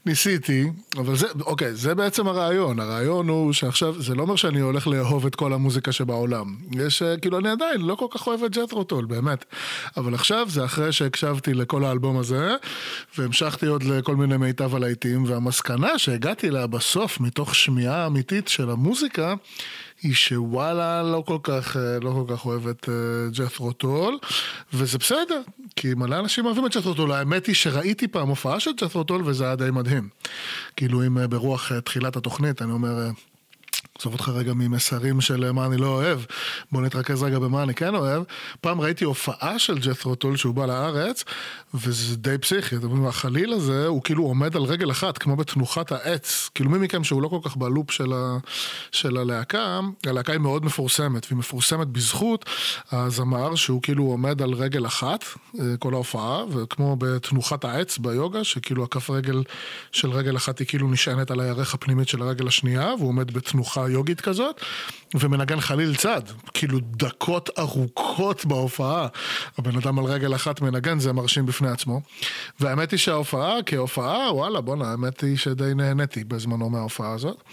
ניסיתי, 0.05 0.67
אבל 0.97 1.15
זה, 1.15 1.27
אוקיי, 1.41 1.73
זה 1.73 1.95
בעצם 1.95 2.27
הרעיון, 2.27 2.79
הרעיון 2.79 3.29
הוא 3.29 3.53
שעכשיו, 3.53 4.01
זה 4.01 4.15
לא 4.15 4.21
אומר 4.21 4.35
שאני 4.35 4.59
הולך 4.59 4.87
לאהוב 4.87 5.25
את 5.25 5.35
כל 5.35 5.53
המוזיקה 5.53 5.91
שבעולם, 5.91 6.55
יש, 6.71 7.01
אה, 7.01 7.17
כאילו 7.17 7.39
אני 7.39 7.49
עדיין 7.49 7.81
לא 7.81 7.95
כל 7.95 8.05
כך 8.11 8.27
אוהב 8.27 8.43
את 8.43 8.57
ג'טרוטול, 8.57 9.05
באמת, 9.05 9.45
אבל 9.97 10.13
עכשיו 10.13 10.45
זה 10.49 10.65
אחרי 10.65 10.91
שהקשבתי 10.91 11.53
לכל 11.53 11.83
האלבום 11.83 12.17
הזה, 12.17 12.55
והמשכתי 13.17 13.65
עוד 13.65 13.83
לכל 13.83 14.15
מיני 14.15 14.37
מיטב 14.37 14.75
הלהיטים, 14.75 15.23
והמסקנה 15.27 15.99
שהגעתי 15.99 16.49
אליה 16.49 16.67
בסוף, 16.67 17.19
מתוך 17.19 17.55
שמיעה 17.55 18.07
אמיתית 18.07 18.47
של 18.47 18.69
המוזיקה, 18.69 19.33
היא 20.01 20.13
שוואלה 20.13 21.03
לא 21.03 21.23
כל 21.25 21.37
כך, 21.43 21.77
אה, 21.77 21.99
לא 22.01 22.11
כל 22.11 22.35
כך 22.35 22.45
אוהב 22.45 22.67
את 22.67 22.89
אה, 22.89 23.29
ג'ת'רו 23.31 23.73
טול, 23.73 24.17
וזה 24.73 24.97
בסדר, 24.97 25.41
כי 25.75 25.93
מלא 25.93 26.19
אנשים 26.19 26.45
אוהבים 26.45 26.65
את 26.65 26.77
ג'ת'רו 26.77 26.93
טול. 26.93 27.11
האמת 27.11 27.45
היא 27.45 27.55
שראיתי 27.55 28.07
פעם 28.07 28.29
הופעה 28.29 28.59
של 28.59 28.71
ג'ת'רו 28.71 29.03
טול 29.03 29.21
וזה 29.25 29.45
היה 29.45 29.55
די 29.55 29.71
מדהים. 29.71 30.09
כאילו 30.75 31.05
אם 31.05 31.17
אה, 31.17 31.27
ברוח 31.27 31.71
תחילת 31.79 32.15
התוכנית, 32.15 32.61
אני 32.61 32.71
אומר... 32.71 33.09
עזוב 33.99 34.13
אותך 34.13 34.29
רגע 34.29 34.53
ממסרים 34.53 35.21
של 35.21 35.51
מה 35.51 35.65
אני 35.65 35.77
לא 35.77 35.87
אוהב, 35.87 36.19
בוא 36.71 36.81
נתרכז 36.81 37.23
רגע 37.23 37.39
במה 37.39 37.63
אני 37.63 37.73
כן 37.73 37.95
אוהב. 37.95 38.23
פעם 38.61 38.81
ראיטי 38.81 39.05
הופעה 39.05 39.59
של 39.59 39.79
ג'ת'רו 39.79 40.15
טול 40.15 40.37
שהוא 40.37 40.55
בא 40.55 40.65
לארץ, 40.65 41.23
וזה 41.73 42.15
די 42.15 42.37
פסיכי, 42.37 42.75
אתם 42.75 42.85
יודעים, 42.85 43.05
החליל 43.05 43.53
הזה 43.53 43.87
הוא 43.87 44.03
כאילו 44.03 44.23
עומד 44.23 44.55
על 44.55 44.63
רגל 44.63 44.91
אחת, 44.91 45.17
כמו 45.17 45.35
בתנוחת 45.35 45.91
העץ. 45.91 46.49
כאילו 46.55 46.69
מי 46.69 46.77
מכם 46.77 47.03
שהוא 47.03 47.21
לא 47.21 47.27
כל 47.27 47.39
כך 47.43 47.57
בלופ 47.57 47.91
של, 47.91 48.13
ה, 48.13 48.37
של 48.91 49.17
הלהקה, 49.17 49.79
הלהקה 50.05 50.31
היא 50.31 50.41
מאוד 50.41 50.65
מפורסמת, 50.65 51.25
והיא 51.29 51.37
מפורסמת 51.37 51.87
בזכות 51.87 52.45
הזמר 52.91 53.55
שהוא 53.55 53.81
כאילו 53.81 54.03
עומד 54.03 54.41
על 54.41 54.53
רגל 54.53 54.85
אחת, 54.85 55.25
אה, 55.59 55.65
כל 55.79 55.93
ההופעה, 55.93 56.43
וכמו 56.49 56.95
בתנוחת 56.99 57.65
העץ 57.65 57.97
ביוגה, 57.97 58.43
שכאילו 58.43 58.83
הכף 58.83 59.09
רגל 59.09 59.43
של 59.91 60.11
רגל 60.11 60.37
אחת 60.37 60.59
היא 60.59 60.67
כאילו 60.67 60.87
נשענת 60.91 61.31
על 61.31 61.39
הירך 61.39 61.73
הפנימית 61.73 62.07
של 62.07 62.21
הרגל 62.21 62.47
השנייה, 62.47 62.93
והוא 62.97 63.09
עומד 63.09 63.33
בתנוחה 63.33 63.88
יוגית 63.89 64.21
כזאת, 64.21 64.61
ומנגן 65.15 65.59
חליל 65.59 65.95
צד, 65.95 66.21
כאילו 66.53 66.79
דקות 66.81 67.49
ארוכות 67.59 68.45
בהופעה. 68.45 69.07
הבן 69.57 69.77
אדם 69.77 69.99
על 69.99 70.05
רגל 70.05 70.35
אחת 70.35 70.61
מנגן, 70.61 70.99
זה 70.99 71.13
מרשים 71.13 71.45
בפני 71.45 71.69
עצמו. 71.69 72.01
והאמת 72.59 72.91
היא 72.91 72.97
שההופעה, 72.97 73.55
כהופעה, 73.65 74.33
וואלה, 74.33 74.61
בואנה, 74.61 74.91
האמת 74.91 75.21
היא 75.21 75.37
שדי 75.37 75.71
נהניתי 75.75 76.23
בזמנו 76.23 76.69
מההופעה 76.69 77.13
הזאת. 77.13 77.43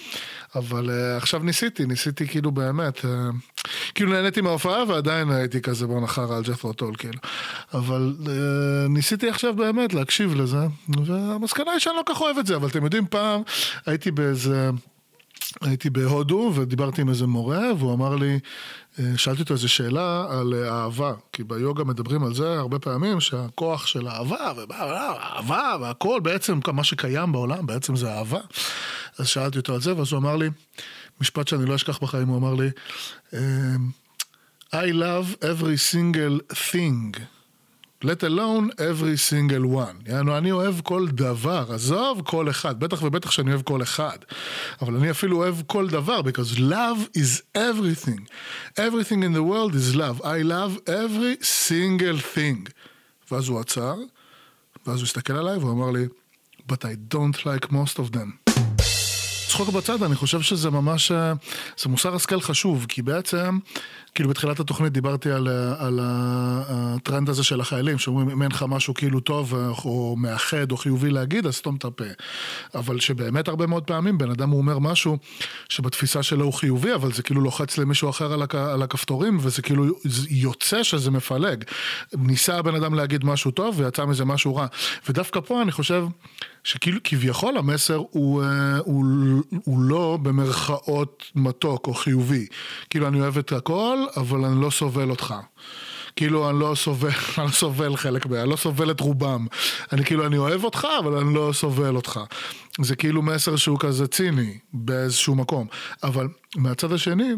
אבל 0.54 0.90
uh, 0.90 1.22
עכשיו 1.22 1.40
ניסיתי, 1.40 1.86
ניסיתי 1.86 2.28
כאילו 2.28 2.50
באמת, 2.50 2.98
uh, 2.98 3.68
כאילו 3.94 4.12
נהניתי 4.12 4.40
מההופעה 4.40 4.84
ועדיין 4.88 5.30
הייתי 5.30 5.60
כזה 5.60 5.86
בוא 5.86 6.00
נחר 6.00 6.32
על 6.32 6.42
ג'פרו 6.42 6.72
טול, 6.72 6.96
כאילו. 6.96 7.18
אבל 7.74 8.14
uh, 8.24 8.28
ניסיתי 8.88 9.28
עכשיו 9.28 9.54
באמת 9.54 9.94
להקשיב 9.94 10.34
לזה, 10.34 10.66
והמסקנה 11.06 11.70
היא 11.70 11.80
שאני 11.80 11.96
לא 11.96 12.02
כך 12.06 12.20
אוהב 12.20 12.38
את 12.38 12.46
זה, 12.46 12.56
אבל 12.56 12.68
אתם 12.68 12.84
יודעים, 12.84 13.06
פעם 13.06 13.42
הייתי 13.86 14.10
באיזה... 14.10 14.70
הייתי 15.60 15.90
בהודו 15.90 16.52
ודיברתי 16.54 17.00
עם 17.00 17.08
איזה 17.08 17.26
מורה 17.26 17.72
והוא 17.78 17.94
אמר 17.94 18.16
לי, 18.16 18.38
אה, 18.98 19.04
שאלתי 19.16 19.42
אותו 19.42 19.54
איזה 19.54 19.68
שאלה 19.68 20.26
על 20.30 20.54
אה, 20.54 20.68
אהבה, 20.68 21.12
כי 21.32 21.44
ביוגה 21.44 21.84
מדברים 21.84 22.24
על 22.24 22.34
זה 22.34 22.58
הרבה 22.58 22.78
פעמים 22.78 23.20
שהכוח 23.20 23.86
של 23.86 24.08
אהבה 24.08 24.52
ואהבה 24.56 25.76
והכל 25.80 26.20
בעצם 26.22 26.58
מה 26.72 26.84
שקיים 26.84 27.32
בעולם 27.32 27.66
בעצם 27.66 27.96
זה 27.96 28.12
אהבה. 28.12 28.40
אז 29.18 29.28
שאלתי 29.28 29.58
אותו 29.58 29.74
על 29.74 29.80
זה 29.80 29.96
ואז 29.96 30.12
הוא 30.12 30.18
אמר 30.18 30.36
לי, 30.36 30.50
משפט 31.20 31.48
שאני 31.48 31.66
לא 31.66 31.74
אשכח 31.74 31.98
בחיים, 31.98 32.28
הוא 32.28 32.38
אמר 32.38 32.54
לי, 32.54 32.70
אה, 33.34 33.76
I 34.72 34.92
love 34.92 35.42
every 35.42 35.78
single 35.92 36.54
thing 36.72 37.20
let 38.06 38.22
alone 38.22 38.70
every 38.78 39.16
single 39.30 39.66
one. 39.66 40.10
יענו, 40.10 40.38
אני 40.38 40.52
אוהב 40.52 40.80
כל 40.80 41.08
דבר, 41.08 41.72
עזוב 41.74 42.22
כל 42.24 42.50
אחד, 42.50 42.80
בטח 42.80 43.02
ובטח 43.02 43.30
שאני 43.30 43.50
אוהב 43.50 43.62
כל 43.62 43.82
אחד. 43.82 44.18
אבל 44.82 44.96
אני 44.96 45.10
אפילו 45.10 45.36
אוהב 45.36 45.54
כל 45.66 45.88
דבר, 45.88 46.20
because 46.20 46.58
love 46.58 47.18
is 47.18 47.42
everything. 47.56 48.20
Everything 48.76 49.22
in 49.22 49.32
the 49.32 49.42
world 49.42 49.74
is 49.74 49.94
love. 49.94 50.20
I 50.22 50.42
love 50.42 50.88
every 50.88 51.44
single 51.68 52.36
thing. 52.36 52.70
ואז 53.30 53.48
הוא 53.48 53.60
עצר, 53.60 53.94
ואז 54.86 54.96
הוא 54.96 55.04
הסתכל 55.04 55.32
עליי 55.32 55.56
והוא 55.58 55.72
אמר 55.72 55.90
לי, 55.90 56.06
but 56.72 56.84
I 56.84 57.14
don't 57.14 57.36
like 57.36 57.72
most 57.72 57.98
of 57.98 58.16
them. 58.16 58.45
צחוק 59.48 59.68
בצד, 59.68 60.02
אני 60.02 60.14
חושב 60.14 60.40
שזה 60.40 60.70
ממש, 60.70 61.12
אה, 61.12 61.32
זה 61.78 61.88
מוסר 61.88 62.14
השכל 62.14 62.40
חשוב, 62.40 62.86
כי 62.88 63.02
בעצם, 63.02 63.58
כאילו 64.14 64.28
בתחילת 64.28 64.60
התוכנית 64.60 64.92
דיברתי 64.92 65.30
על, 65.30 65.48
אה, 65.48 65.86
על 65.86 66.00
הטרנד 66.02 67.28
הזה 67.28 67.44
של 67.44 67.60
החיילים, 67.60 67.98
שאומרים 67.98 68.30
אם 68.30 68.42
אין 68.42 68.50
לך 68.50 68.64
משהו 68.68 68.94
כאילו 68.94 69.20
טוב 69.20 69.54
אה, 69.54 69.68
או 69.84 70.14
מאחד 70.18 70.72
או 70.72 70.76
חיובי 70.76 71.10
להגיד, 71.10 71.46
אז 71.46 71.54
סתום 71.54 71.76
את 71.76 71.84
הפה. 71.84 72.04
אבל 72.74 73.00
שבאמת 73.00 73.48
הרבה 73.48 73.66
מאוד 73.66 73.84
פעמים 73.84 74.18
בן 74.18 74.30
אדם 74.30 74.50
הוא 74.50 74.58
אומר 74.58 74.78
משהו 74.78 75.18
שבתפיסה 75.68 76.22
שלו 76.22 76.44
הוא 76.44 76.52
חיובי, 76.52 76.94
אבל 76.94 77.12
זה 77.12 77.22
כאילו 77.22 77.40
לוחץ 77.40 77.78
למישהו 77.78 78.10
אחר 78.10 78.32
על, 78.32 78.42
הכ, 78.42 78.54
על 78.54 78.82
הכפתורים, 78.82 79.38
וזה 79.40 79.62
כאילו 79.62 79.84
יוצא 80.30 80.82
שזה 80.82 81.10
מפלג. 81.10 81.64
ניסה 82.14 82.58
הבן 82.58 82.74
אדם 82.74 82.94
להגיד 82.94 83.24
משהו 83.24 83.50
טוב 83.50 83.80
ויצא 83.80 84.04
מזה 84.04 84.24
משהו 84.24 84.56
רע. 84.56 84.66
ודווקא 85.08 85.40
פה 85.40 85.62
אני 85.62 85.72
חושב... 85.72 86.06
שכאילו 86.66 86.98
כביכול 87.04 87.56
המסר 87.56 88.02
הוא, 88.10 88.42
אה, 88.42 88.78
הוא, 88.78 89.04
הוא 89.64 89.80
לא 89.80 90.18
במרכאות 90.22 91.24
מתוק 91.34 91.86
או 91.86 91.94
חיובי. 91.94 92.46
כאילו 92.90 93.08
אני 93.08 93.20
אוהב 93.20 93.38
את 93.38 93.52
הכל, 93.52 93.98
אבל 94.16 94.44
אני 94.44 94.60
לא 94.60 94.70
סובל 94.70 95.10
אותך. 95.10 95.34
כאילו 96.16 96.50
אני 96.50 96.60
לא 96.60 96.72
סובל, 96.76 97.10
אני 97.38 97.46
לא 97.46 97.52
סובל 97.52 97.96
חלק 97.96 98.26
מהם, 98.26 98.40
אני 98.40 98.50
לא 98.50 98.56
סובל 98.56 98.90
את 98.90 99.00
רובם. 99.00 99.46
אני 99.92 100.04
כאילו, 100.04 100.26
אני 100.26 100.38
אוהב 100.38 100.64
אותך, 100.64 100.86
אבל 100.98 101.16
אני 101.16 101.34
לא 101.34 101.50
סובל 101.54 101.96
אותך. 101.96 102.20
זה 102.80 102.96
כאילו 102.96 103.22
מסר 103.22 103.56
שהוא 103.56 103.78
כזה 103.78 104.06
ציני 104.06 104.58
באיזשהו 104.72 105.34
מקום. 105.34 105.66
אבל 106.02 106.28
מהצד 106.56 106.92
השני, 106.92 107.32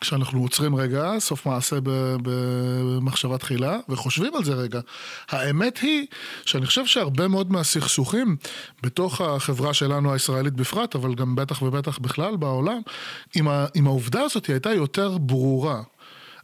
כשאנחנו 0.00 0.42
עוצרים 0.42 0.74
רגע, 0.74 1.12
סוף 1.18 1.46
מעשה 1.46 1.76
במחשבה 2.22 3.38
תחילה, 3.38 3.78
וחושבים 3.88 4.34
על 4.34 4.44
זה 4.44 4.54
רגע. 4.54 4.80
האמת 5.28 5.78
היא 5.78 6.06
שאני 6.46 6.66
חושב 6.66 6.86
שהרבה 6.86 7.28
מאוד 7.28 7.52
מהסכסוכים 7.52 8.36
בתוך 8.82 9.20
החברה 9.20 9.74
שלנו 9.74 10.12
הישראלית 10.12 10.54
בפרט, 10.54 10.94
אבל 10.94 11.14
גם 11.14 11.36
בטח 11.36 11.62
ובטח 11.62 11.98
בכלל 11.98 12.36
בעולם, 12.36 12.80
עם, 13.34 13.48
ה, 13.48 13.66
עם 13.74 13.86
העובדה 13.86 14.22
הזאת 14.22 14.46
היא 14.46 14.54
הייתה 14.54 14.72
יותר 14.72 15.18
ברורה. 15.18 15.82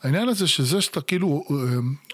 העניין 0.02 0.28
הזה 0.28 0.48
שזה 0.48 0.80
שאתה 0.80 1.00
כאילו 1.00 1.44
אה, 1.50 1.57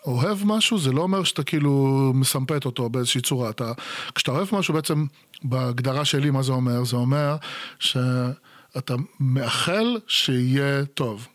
אוהב 0.07 0.38
משהו, 0.45 0.78
זה 0.78 0.93
לא 0.93 1.03
אומר 1.03 1.24
שאתה 1.24 1.43
כאילו 1.43 2.12
מסמפת 2.14 2.64
אותו 2.64 2.88
באיזושהי 2.88 3.20
צורה. 3.20 3.51
אתה, 3.51 3.72
כשאתה 4.14 4.30
אוהב 4.30 4.49
משהו 4.53 4.74
בעצם, 4.74 5.07
בהגדרה 5.43 6.05
שלי, 6.05 6.30
מה 6.30 6.43
זה 6.43 6.53
אומר? 6.53 6.84
זה 6.84 6.97
אומר 6.97 7.36
שאתה 8.75 8.95
מאחל 9.20 9.99
שיהיה 10.07 10.85
טוב. 10.85 11.29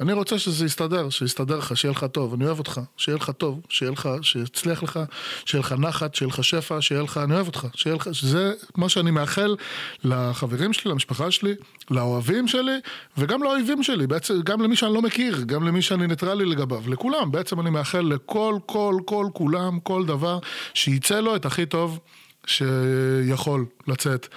אני 0.00 0.12
רוצה 0.12 0.38
שזה 0.38 0.66
יסתדר, 0.66 1.10
שיסתדר 1.10 1.58
לך, 1.58 1.76
שיהיה 1.76 1.92
לך 1.92 2.04
טוב, 2.04 2.34
אני 2.34 2.46
אוהב 2.46 2.58
אותך, 2.58 2.80
שיהיה 2.96 3.16
לך 3.16 3.30
טוב, 3.30 3.60
שיהיה 3.68 3.92
לך, 3.92 4.08
שיצליח 4.22 4.82
לך, 4.82 5.00
שיהיה 5.44 5.60
לך 5.60 5.72
נחת, 5.72 6.14
שיהיה 6.14 6.28
לך 6.28 6.44
שפע, 6.44 6.80
שיהיה 6.80 7.02
לך, 7.02 7.18
אני 7.18 7.34
אוהב 7.34 7.46
אותך, 7.46 7.66
שיהיה 7.74 7.96
לך, 7.96 8.08
שזה 8.12 8.52
מה 8.76 8.88
שאני 8.88 9.10
מאחל 9.10 9.56
לחברים 10.04 10.72
שלי, 10.72 10.90
למשפחה 10.90 11.30
שלי, 11.30 11.54
לאוהבים 11.90 12.48
שלי, 12.48 12.78
וגם 13.18 13.42
לאויבים 13.42 13.82
שלי, 13.82 14.06
בעצם, 14.06 14.40
גם 14.44 14.60
למי 14.60 14.76
שאני 14.76 14.94
לא 14.94 15.02
מכיר, 15.02 15.42
גם 15.46 15.66
למי 15.68 15.82
שאני 15.82 16.06
ניטרלי 16.06 16.44
לגביו, 16.44 16.82
לכולם, 16.88 17.30
בעצם 17.30 17.60
אני 17.60 17.70
מאחל 17.70 18.00
לכל, 18.00 18.58
כל, 18.66 18.94
כל, 19.04 19.26
כולם, 19.32 19.80
כל 19.80 20.06
דבר, 20.06 20.38
שייצא 20.74 21.20
לו 21.20 21.36
את 21.36 21.46
הכי 21.46 21.66
טוב 21.66 21.98
שיכול 22.46 23.66
לצאת. 23.86 24.28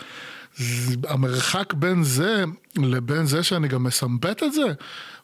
המרחק 1.08 1.74
בין 1.74 2.04
זה 2.04 2.44
לבין 2.76 3.26
זה 3.26 3.44
שאני 3.44 3.68
גם 3.68 3.84
מסמפת 3.84 4.44
את 4.44 4.54
זה, 4.54 4.74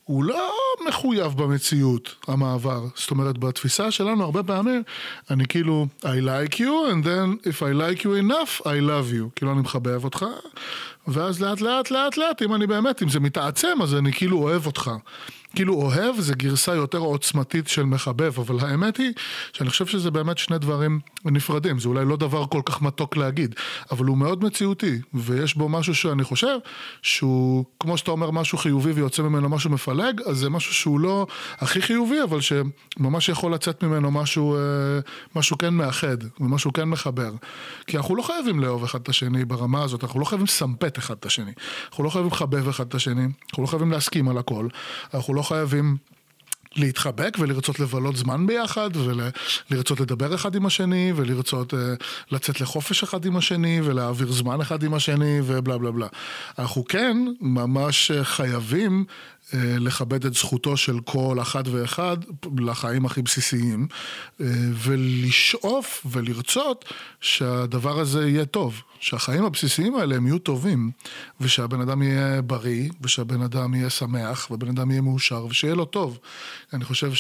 הוא 0.04 0.24
לא 0.24 0.52
מחויב 0.88 1.34
במציאות, 1.38 2.16
המעבר. 2.28 2.86
זאת 2.96 3.12
אומרת, 3.12 3.38
בתפיסה 3.38 3.92
שלנו 3.92 4.24
הרבה 4.24 4.44
פעמים, 4.44 4.84
אני 5.32 5.46
כאילו, 5.48 5.88
I 6.02 6.06
like 6.06 6.56
you, 6.56 6.92
and 6.92 7.06
then 7.06 7.48
if 7.48 7.62
I 7.62 7.74
like 7.74 8.02
you 8.02 8.30
enough, 8.30 8.62
I 8.62 8.80
love 8.82 9.14
you. 9.14 9.30
כאילו, 9.36 9.52
אני 9.52 9.62
מחבב 9.62 10.04
אותך, 10.04 10.26
ואז 11.08 11.42
לאט 11.42 11.62
לאט 11.62 11.92
לאט 11.92 12.18
לאט, 12.18 12.42
אם 12.42 12.56
אני 12.56 12.68
באמת, 12.68 13.04
אם 13.04 13.10
זה 13.10 13.20
מתעצם, 13.20 13.78
אז 13.84 13.96
אני 13.96 14.14
כאילו 14.14 14.38
אוהב 14.38 14.66
אותך. 14.66 14.92
כאילו 15.56 15.74
אוהב 15.74 16.20
זה 16.20 16.34
גרסה 16.36 16.76
יותר 16.76 16.98
עוצמתית 16.98 17.68
של 17.68 17.84
מחבב, 17.84 18.34
אבל 18.40 18.60
האמת 18.60 18.98
היא 18.98 19.14
שאני 19.54 19.70
חושב 19.70 19.86
שזה 19.86 20.12
באמת 20.12 20.38
שני 20.38 20.60
דברים 20.60 21.00
נפרדים, 21.26 21.80
זה 21.80 21.90
אולי 21.90 22.06
לא 22.06 22.18
דבר 22.18 22.46
כל 22.46 22.62
כך 22.66 22.82
מתוק 22.82 23.18
להגיד, 23.18 23.56
אבל 23.92 24.06
הוא 24.06 24.18
מאוד 24.18 24.44
מציאותי, 24.44 25.00
ויש 25.14 25.56
בו 25.56 25.70
משהו 25.70 25.96
שאני 25.96 26.24
חושב 26.24 26.58
שהוא, 27.02 27.66
כמו 27.80 27.98
שאתה 27.98 28.12
אומר 28.12 28.32
משהו 28.32 28.58
חיובי 28.58 28.92
ויוצא 28.92 29.24
ממנו 29.24 29.50
משהו 29.50 29.70
מפלג, 29.70 30.22
אז 30.26 30.38
זה 30.38 30.50
משהו 30.50 30.74
שהוא 30.74 31.00
לא 31.00 31.28
הכי 31.58 31.82
חיובי, 31.82 32.24
אבל 32.24 32.40
שממש 32.42 33.30
יכול 33.30 33.54
לצאת 33.54 33.84
ממנו 33.84 34.12
משהו, 34.12 34.56
אה, 34.56 34.60
משהו 35.36 35.58
כן 35.58 35.74
מאחד, 35.74 36.18
ומשהו 36.40 36.74
כן 36.74 36.84
מחבר. 36.84 37.32
כי 37.88 37.98
אנחנו 37.98 38.16
לא 38.16 38.22
חייבים 38.22 38.60
לאהוב 38.60 38.84
אחד 38.84 39.00
את 39.00 39.10
השני 39.10 39.46
ברמה 39.46 39.84
הזאת, 39.84 40.04
אנחנו 40.04 40.20
לא 40.20 40.26
חייבים 40.26 40.46
לסמפת 40.46 40.98
אחד 40.98 41.16
את 41.20 41.26
השני, 41.26 41.52
אנחנו 41.90 42.04
לא 42.04 42.10
חייבים 42.10 42.32
לחבב 42.32 42.70
אחד 42.70 42.88
את 42.88 42.96
השני, 42.96 43.28
אנחנו 43.50 43.64
לא 43.64 43.68
חייבים 43.68 43.92
להסכים 43.92 44.30
על 44.30 44.38
הכל, 44.38 44.68
אנחנו 45.14 45.34
לא 45.34 45.39
חייבים... 45.44 45.98
להתחבק 46.76 47.38
ולרצות 47.40 47.80
לבלות 47.80 48.16
זמן 48.16 48.48
ביחד 48.48 48.90
ולרצות 49.72 50.00
לדבר 50.00 50.36
אחד 50.36 50.56
עם 50.56 50.66
השני 50.66 51.14
ולרצות 51.16 51.74
uh, 51.74 51.78
לצאת 52.32 52.62
לחופש 52.62 53.04
אחד 53.04 53.26
עם 53.26 53.38
השני 53.38 53.82
ולהעביר 53.84 54.32
זמן 54.32 54.62
אחד 54.62 54.84
עם 54.84 54.94
השני 54.94 55.40
ובלה 55.44 55.78
בלה 55.78 55.92
בלה. 55.92 56.08
אנחנו 56.60 56.86
כן 56.86 57.18
ממש 57.42 58.12
חייבים 58.24 59.06
uh, 59.08 59.12
לכבד 59.54 60.26
את 60.26 60.34
זכותו 60.34 60.78
של 60.78 61.00
כל 61.00 61.38
אחת 61.42 61.68
ואחד 61.68 62.18
לחיים 62.58 63.06
הכי 63.06 63.22
בסיסיים 63.22 63.88
uh, 63.90 64.44
ולשאוף 64.74 66.06
ולרצות 66.12 66.86
שהדבר 67.22 68.00
הזה 68.00 68.30
יהיה 68.30 68.46
טוב. 68.46 68.82
שהחיים 69.00 69.46
הבסיסיים 69.46 69.96
האלה 69.96 70.16
הם 70.16 70.28
יהיו 70.28 70.40
טובים, 70.40 70.92
ושהבן 71.42 71.82
אדם 71.82 72.02
יהיה 72.02 72.42
בריא, 72.42 72.90
ושהבן 73.02 73.42
אדם 73.42 73.74
יהיה 73.74 73.90
שמח, 73.90 74.52
והבן 74.52 74.70
אדם 74.70 74.92
יהיה 74.92 75.02
מאושר, 75.02 75.46
ושיהיה 75.46 75.76
לו 75.76 75.86
טוב. 75.86 76.20
אני 76.74 76.86
חושב 76.86 77.12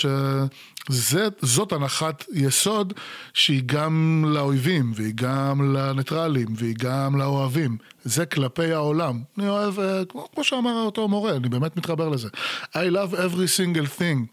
שזאת 0.89 1.71
הנחת 1.71 2.25
יסוד 2.33 2.93
שהיא 3.33 3.61
גם 3.65 4.25
לאויבים, 4.27 4.91
והיא 4.95 5.13
גם 5.15 5.73
לניטרלים, 5.73 6.47
והיא 6.55 6.75
גם 6.77 7.15
לאוהבים. 7.15 7.77
זה 8.03 8.25
כלפי 8.25 8.71
העולם. 8.71 9.21
אני 9.37 9.49
אוהב, 9.49 9.79
אה, 9.79 10.05
כמו, 10.05 10.27
כמו 10.33 10.43
שאמר 10.43 10.83
אותו 10.85 11.07
מורה, 11.07 11.35
אני 11.35 11.49
באמת 11.49 11.77
מתחבר 11.77 12.09
לזה. 12.09 12.27
I 12.73 12.91
love 12.91 13.13
every 13.13 13.47
single 13.57 13.99
thing. 13.99 14.25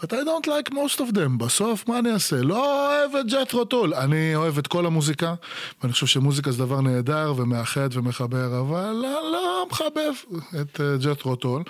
But 0.00 0.12
I 0.12 0.24
don't 0.24 0.46
like 0.46 0.74
most 0.74 1.00
of 1.00 1.14
them. 1.14 1.38
בסוף, 1.38 1.88
מה 1.88 1.98
אני 1.98 2.12
אעשה? 2.12 2.36
לא 2.36 2.88
אוהב 2.88 3.16
את 3.16 3.26
ג'טרו 3.26 3.64
טול. 3.64 3.94
אני 3.94 4.34
אוהב 4.34 4.58
את 4.58 4.66
כל 4.66 4.86
המוזיקה, 4.86 5.34
ואני 5.82 5.92
חושב 5.92 6.06
שמוזיקה 6.06 6.50
זה 6.50 6.58
דבר 6.58 6.80
נהדר 6.80 7.34
ומאחד 7.36 7.88
ומחבר, 7.92 8.60
אבל 8.60 8.90
לא, 9.02 9.32
לא 9.32 9.66
מחבב 9.70 10.12
את 10.60 10.80
uh, 10.80 11.04
ג'טרו 11.04 11.36
טול. 11.36 11.62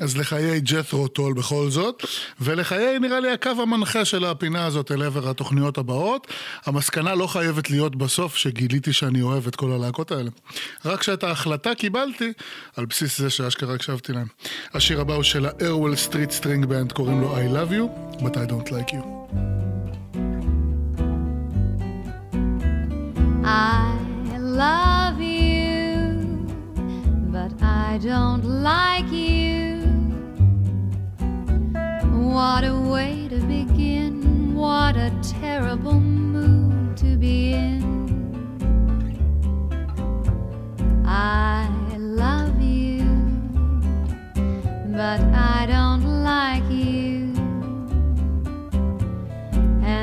אז 0.00 0.16
לחיי 0.16 0.60
ג'טרו 0.60 1.08
טול 1.08 1.32
בכל 1.32 1.70
זאת, 1.70 2.04
ולחיי 2.40 2.98
נראה 2.98 3.20
לי 3.20 3.30
הקו 3.32 3.50
המנחה 3.50 4.04
של 4.04 4.24
הפינה 4.24 4.66
הזאת 4.66 4.92
אל 4.92 5.02
עבר 5.02 5.28
התוכניות 5.28 5.78
הבאות. 5.78 6.26
המסקנה 6.64 7.14
לא 7.14 7.26
חייבת 7.26 7.70
להיות 7.70 7.96
בסוף 7.96 8.36
שגיליתי 8.36 8.92
שאני 8.92 9.22
אוהב 9.22 9.46
את 9.46 9.56
כל 9.56 9.72
הלהקות 9.72 10.12
האלה. 10.12 10.30
רק 10.84 11.02
שאת 11.02 11.24
ההחלטה 11.24 11.74
קיבלתי 11.74 12.32
על 12.76 12.86
בסיס 12.86 13.18
זה 13.18 13.30
שאשכרה 13.30 13.74
הקשבתי 13.74 14.12
להם. 14.12 14.26
השיר 14.74 15.00
הבא 15.00 15.14
הוא 15.14 15.22
של 15.22 15.46
ה-Airwell 15.46 16.08
Street 16.08 16.40
String 16.40 16.64
Band, 16.64 16.94
קוראים 16.94 17.20
לו 17.20 17.36
I 17.36 17.40
Love 17.40 17.72
you, 17.72 17.75
but 18.22 18.36
I 18.36 18.46
don't 18.46 18.70
like 18.70 18.92
you. 18.92 19.02
I 23.44 24.38
love 24.38 25.20
you, 25.20 26.46
but 27.30 27.52
I 27.62 27.98
don't 28.02 28.44
like 28.44 29.10
you. 29.12 29.82
What 32.34 32.64
a 32.64 32.74
way 32.74 33.28
to 33.28 33.38
begin, 33.40 34.54
what 34.54 34.96
a 34.96 35.10
terrible 35.40 36.00
mood 36.00 36.96
to 36.96 37.16
be 37.16 37.52
in. 37.52 37.84
I 41.06 41.68
love 41.98 42.60
you, 42.60 43.04
but 44.96 45.20
I 45.20 45.66
don't 45.68 46.24
like 46.24 46.64
you. 46.70 46.85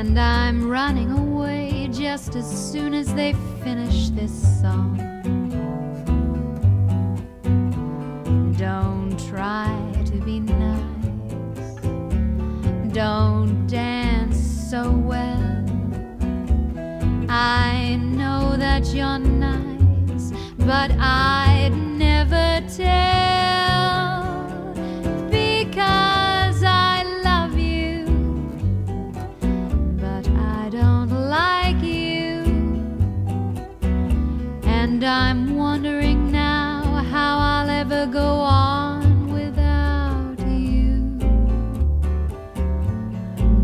and 0.06 0.20
I'm 0.20 0.68
running 0.68 1.10
away 1.10 1.88
just 1.90 2.36
as 2.36 2.46
soon 2.46 2.92
as 2.92 3.14
they 3.14 3.32
finish 3.62 4.10
this 4.10 4.34
song. 4.60 4.98
Don't 8.58 9.18
try 9.30 9.72
to 10.04 10.16
be 10.18 10.40
nice, 10.40 11.80
don't 12.92 13.66
dance 13.66 14.36
so 14.70 14.90
well. 14.90 15.64
I 17.30 17.96
know 17.96 18.56
that 18.58 18.84
you're 18.94 19.18
nice, 19.18 20.32
but 20.58 20.90
I'd 20.98 21.72
never 21.72 22.62
tell. 22.76 24.23
And 34.94 35.02
I'm 35.02 35.56
wondering 35.56 36.30
now 36.30 36.84
how 37.10 37.38
I'll 37.38 37.68
ever 37.68 38.06
go 38.06 38.20
on 38.20 39.26
without 39.26 40.38
you. 40.46 41.18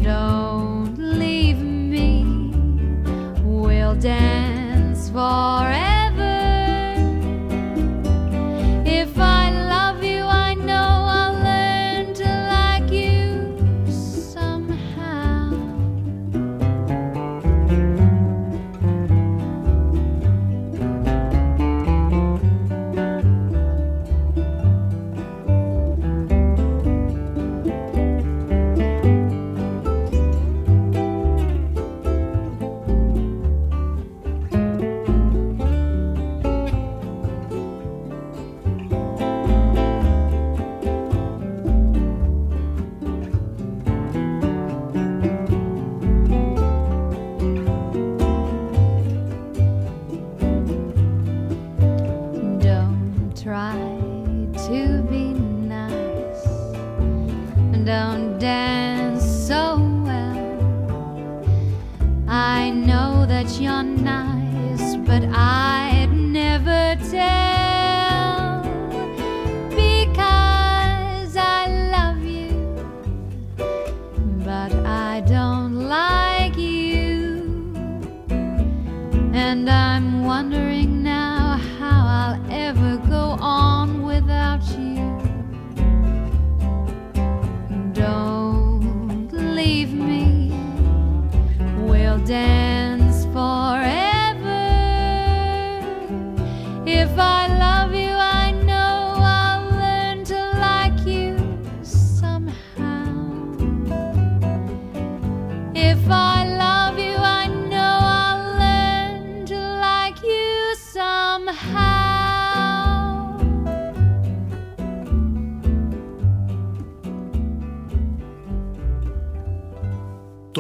Don't 0.03 0.97
leave 0.99 1.59
me, 1.63 2.25
we'll 3.45 3.95
dance 3.95 5.09
forever. 5.11 5.70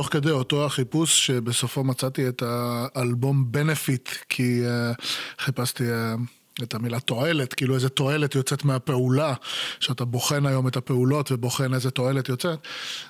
תוך 0.00 0.08
כדי 0.12 0.30
אותו 0.30 0.66
החיפוש 0.66 1.26
שבסופו 1.26 1.84
מצאתי 1.84 2.28
את 2.28 2.42
האלבום 2.46 3.52
בנפיט, 3.52 4.08
כי 4.28 4.62
uh, 4.64 5.02
חיפשתי 5.38 5.84
uh, 5.84 6.62
את 6.62 6.74
המילה 6.74 7.00
תועלת, 7.00 7.54
כאילו 7.54 7.74
איזה 7.74 7.88
תועלת 7.88 8.34
יוצאת 8.34 8.64
מהפעולה, 8.64 9.34
שאתה 9.80 10.04
בוחן 10.04 10.46
היום 10.46 10.68
את 10.68 10.76
הפעולות 10.76 11.32
ובוחן 11.32 11.74
איזה 11.74 11.90
תועלת 11.90 12.28
יוצאת. 12.28 12.58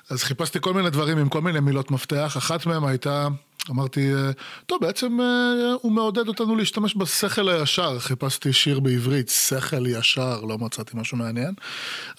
אז 0.09 0.23
חיפשתי 0.23 0.59
כל 0.61 0.73
מיני 0.73 0.89
דברים 0.89 1.17
עם 1.17 1.29
כל 1.29 1.41
מיני 1.41 1.59
מילות 1.59 1.91
מפתח, 1.91 2.37
אחת 2.37 2.65
מהן 2.65 2.83
הייתה... 2.83 3.27
אמרתי, 3.69 4.13
אה, 4.13 4.31
טוב, 4.65 4.81
בעצם 4.81 5.17
הוא 5.81 5.91
מעודד 5.91 6.27
אותנו 6.27 6.55
להשתמש 6.55 6.95
בשכל 6.97 7.49
הישר. 7.49 7.99
חיפשתי 7.99 8.53
שיר 8.53 8.79
בעברית, 8.79 9.29
שכל 9.29 9.87
ישר, 9.87 10.41
לא 10.41 10.57
מצאתי 10.57 10.91
משהו 10.93 11.17
מעניין. 11.17 11.53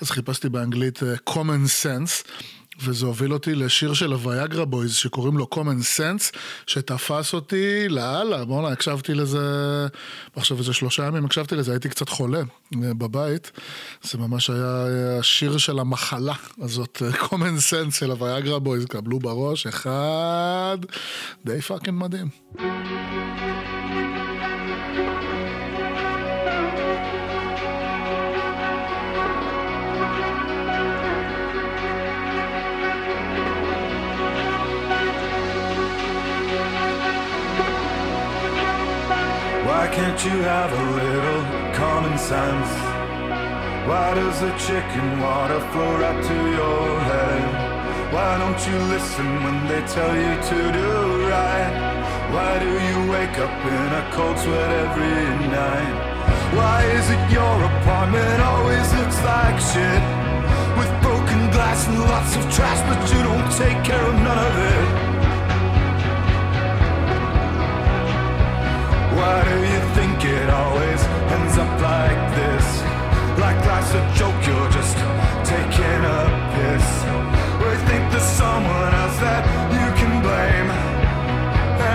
אז 0.00 0.10
חיפשתי 0.10 0.48
באנגלית 0.48 1.00
common 1.30 1.82
sense. 1.82 2.28
וזה 2.84 3.06
הוביל 3.06 3.32
אותי 3.32 3.54
לשיר 3.54 3.94
של 3.94 4.12
הוויאגרה 4.12 4.64
בויז 4.64 4.94
שקוראים 4.94 5.38
לו 5.38 5.46
common 5.54 5.98
sense, 5.98 6.36
שתפס 6.66 7.34
אותי 7.34 7.88
לאללה, 7.88 8.44
בואנה, 8.44 8.68
הקשבתי 8.68 9.14
לזה, 9.14 9.86
עכשיו 10.36 10.58
איזה 10.58 10.72
שלושה 10.72 11.06
ימים 11.06 11.24
הקשבתי 11.24 11.54
לזה, 11.54 11.72
הייתי 11.72 11.88
קצת 11.88 12.08
חולה 12.08 12.38
אה, 12.38 12.94
בבית, 12.94 13.50
זה 14.02 14.18
ממש 14.18 14.50
היה 14.50 14.86
אה, 14.86 15.18
השיר 15.18 15.58
של 15.58 15.78
המחלה 15.78 16.34
הזאת, 16.58 17.02
אה, 17.04 17.10
common 17.26 17.58
sense 17.70 17.94
של 17.98 18.10
הוויאגרה 18.10 18.58
בויז, 18.58 18.84
קבלו 18.84 19.18
בראש, 19.18 19.66
אחד, 19.66 20.78
די 21.44 21.60
fucking 21.60 22.02
מדהים. 22.02 22.28
Can't 39.92 40.24
you 40.24 40.40
have 40.42 40.72
a 40.72 40.84
little 40.96 41.42
common 41.74 42.16
sense? 42.16 42.70
Why 43.86 44.14
does 44.14 44.40
the 44.40 44.52
chicken 44.56 45.20
water 45.20 45.60
flow 45.70 45.92
right 46.00 46.24
to 46.30 46.38
your 46.58 46.88
head? 47.10 48.12
Why 48.14 48.38
don't 48.40 48.60
you 48.68 48.78
listen 48.88 49.28
when 49.44 49.58
they 49.68 49.82
tell 49.96 50.14
you 50.16 50.34
to 50.50 50.58
do 50.80 50.90
right? 51.28 51.72
Why 52.32 52.58
do 52.64 52.72
you 52.88 52.98
wake 53.12 53.36
up 53.36 53.56
in 53.76 53.88
a 54.00 54.04
cold 54.14 54.38
sweat 54.38 54.70
every 54.84 55.28
night? 55.60 55.94
Why 56.56 56.78
is 56.96 57.06
it 57.10 57.22
your 57.30 57.56
apartment 57.72 58.40
always 58.40 58.88
looks 58.96 59.20
like 59.28 59.58
shit? 59.60 60.02
With 60.78 60.92
broken 61.04 61.50
glass 61.52 61.86
and 61.86 62.00
lots 62.00 62.32
of 62.36 62.44
trash, 62.54 62.80
but 62.88 63.00
you 63.12 63.20
don't 63.28 63.50
take 63.60 63.78
care 63.84 64.04
of 64.10 64.14
none 64.14 64.40
of 64.48 64.56
it. 64.72 65.11
Why 69.22 69.38
do 69.44 69.54
you 69.54 69.80
think 69.94 70.18
it 70.24 70.50
always 70.50 71.00
ends 71.30 71.54
up 71.56 71.72
like 71.80 72.20
this? 72.34 72.66
Like 73.38 73.54
life's 73.70 73.94
a 73.94 74.02
joke, 74.18 74.34
you're 74.42 74.70
just 74.74 74.98
taking 75.46 76.02
a 76.18 76.22
piss. 76.54 76.88
We 77.62 77.70
think 77.86 78.02
there's 78.10 78.32
someone 78.42 78.92
else 79.02 79.18
that 79.22 79.42
you 79.78 79.86
can 79.94 80.12
blame. 80.26 80.68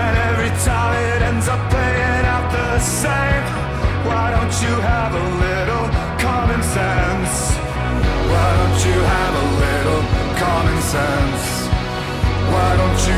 And 0.00 0.14
every 0.32 0.52
time 0.64 0.96
it 1.12 1.20
ends 1.20 1.48
up 1.52 1.60
playing 1.68 2.24
out 2.32 2.48
the 2.48 2.80
same. 2.80 3.44
Why 4.08 4.32
don't 4.32 4.54
you 4.64 4.74
have 4.80 5.12
a 5.12 5.26
little 5.44 5.86
common 6.24 6.62
sense? 6.64 7.32
Why 8.32 8.48
don't 8.58 8.80
you 8.88 8.98
have 9.14 9.34
a 9.44 9.46
little 9.64 10.02
common 10.40 10.78
sense? 10.96 11.44
Why 12.52 12.70
don't 12.80 13.00
you 13.04 13.17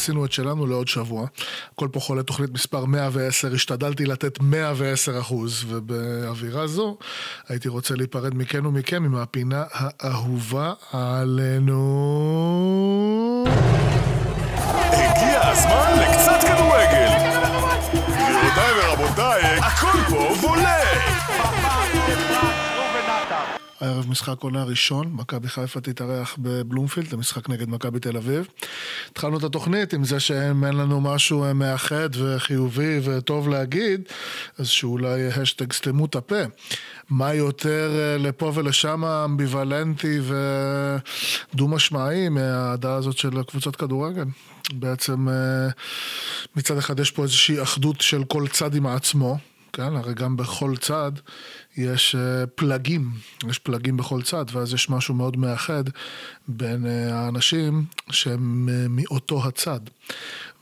עשינו 0.00 0.24
את 0.24 0.32
שלנו 0.32 0.66
לעוד 0.66 0.88
שבוע. 0.88 1.26
הכל 1.72 1.88
פה 1.92 2.00
חולה 2.00 2.22
תוכנית 2.22 2.50
מספר 2.50 2.84
110, 2.84 3.54
השתדלתי 3.54 4.06
לתת 4.06 4.40
110 4.40 5.20
אחוז, 5.20 5.64
ובאווירה 5.68 6.66
זו 6.66 6.98
הייתי 7.48 7.68
רוצה 7.68 7.94
להיפרד 7.94 8.34
מכן 8.34 8.66
ומכם 8.66 9.04
עם 9.04 9.14
הפינה 9.14 9.64
האהובה 9.72 10.72
עלינו. 10.92 12.49
משחק 24.10 24.40
עונה 24.40 24.64
ראשון, 24.64 25.12
מכבי 25.12 25.48
חיפה 25.48 25.80
תתארח 25.80 26.36
בבלומפילד 26.38 27.12
למשחק 27.12 27.48
נגד 27.48 27.68
מכבי 27.68 28.00
תל 28.00 28.16
אביב. 28.16 28.48
התחלנו 29.10 29.38
את 29.38 29.44
התוכנית 29.44 29.92
עם 29.92 30.04
זה 30.04 30.20
שאם 30.20 30.64
אין 30.64 30.76
לנו 30.76 31.00
משהו 31.00 31.54
מאחד 31.54 32.08
וחיובי 32.12 33.00
וטוב 33.04 33.48
להגיד, 33.48 34.02
אז 34.58 34.68
שאולי 34.68 35.28
השטג 35.28 35.72
סתמו 35.72 36.04
את 36.04 36.16
הפה. 36.16 36.42
מה 37.10 37.34
יותר 37.34 37.90
אה, 37.98 38.18
לפה 38.18 38.52
ולשם 38.54 39.04
אמביוולנטי 39.04 40.18
ודו-משמעי 41.54 42.28
מהאהדה 42.28 42.94
הזאת 42.94 43.18
של 43.18 43.42
קבוצת 43.42 43.76
כדורגל? 43.76 44.24
בעצם 44.72 45.28
אה, 45.28 45.68
מצד 46.56 46.78
אחד 46.78 47.00
יש 47.00 47.10
פה 47.10 47.22
איזושהי 47.22 47.62
אחדות 47.62 48.00
של 48.00 48.24
כל 48.24 48.48
צד 48.48 48.74
עם 48.74 48.86
עצמו. 48.86 49.38
כן, 49.72 49.96
הרי 49.96 50.14
גם 50.14 50.36
בכל 50.36 50.76
צד 50.76 51.12
יש 51.76 52.14
אה, 52.14 52.46
פלגים, 52.46 53.10
יש 53.48 53.58
פלגים 53.58 53.96
בכל 53.96 54.22
צד, 54.22 54.44
ואז 54.52 54.74
יש 54.74 54.90
משהו 54.90 55.14
מאוד 55.14 55.36
מאחד 55.36 55.84
בין 56.48 56.86
אה, 56.86 57.14
האנשים 57.14 57.84
שהם 58.10 58.68
אה, 58.72 58.86
מאותו 58.88 59.46
הצד. 59.46 59.80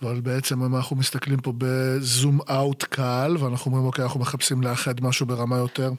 אבל 0.03 0.21
בעצם 0.21 0.63
אם 0.63 0.77
אנחנו 0.77 0.97
מסתכלים 0.97 1.41
פה 1.41 1.53
בזום 1.59 2.41
אאוט 2.51 2.83
קל, 2.83 3.37
ואנחנו 3.41 3.71
אומרים, 3.71 3.87
אוקיי, 3.87 4.05
אנחנו 4.05 4.21
מחפשים 4.21 4.63
לאחד 4.63 5.01
משהו 5.01 5.27
ברמה 5.27 5.57
יותר 5.57 5.93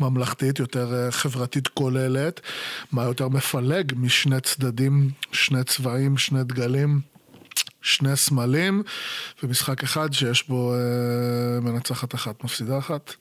ממלכתית, 0.00 0.58
יותר 0.58 1.10
חברתית 1.10 1.68
כוללת, 1.68 2.40
מה 2.92 3.02
יותר 3.02 3.28
מפלג 3.28 3.92
משני 3.96 4.40
צדדים, 4.40 5.10
שני 5.32 5.64
צבעים, 5.64 6.18
שני 6.18 6.44
דגלים. 6.44 7.13
שני 7.84 8.16
סמלים 8.16 8.82
ומשחק 9.42 9.82
אחד 9.82 10.12
שיש 10.12 10.48
בו 10.48 10.74
אה, 10.74 11.60
מנצחת 11.60 12.14
אחת, 12.14 12.44
מפסידה 12.44 12.78
אחת. 12.78 13.14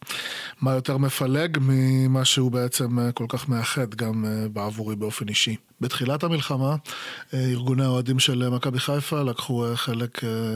מה 0.61 0.71
יותר 0.71 0.97
מפלג 0.97 1.57
ממה 1.61 2.25
שהוא 2.25 2.51
בעצם 2.51 2.99
אה, 2.99 3.11
כל 3.11 3.25
כך 3.29 3.49
מאחד 3.49 3.95
גם 3.95 4.25
אה, 4.25 4.49
בעבורי 4.49 4.95
באופן 4.95 5.29
אישי. 5.29 5.55
בתחילת 5.83 6.23
המלחמה, 6.23 6.75
אה, 7.33 7.45
ארגוני 7.45 7.83
האוהדים 7.83 8.19
של 8.19 8.49
מכבי 8.49 8.79
חיפה 8.79 9.21
לקחו 9.23 9.65
אה, 9.65 9.75
חלק 9.75 10.23
אה, 10.23 10.55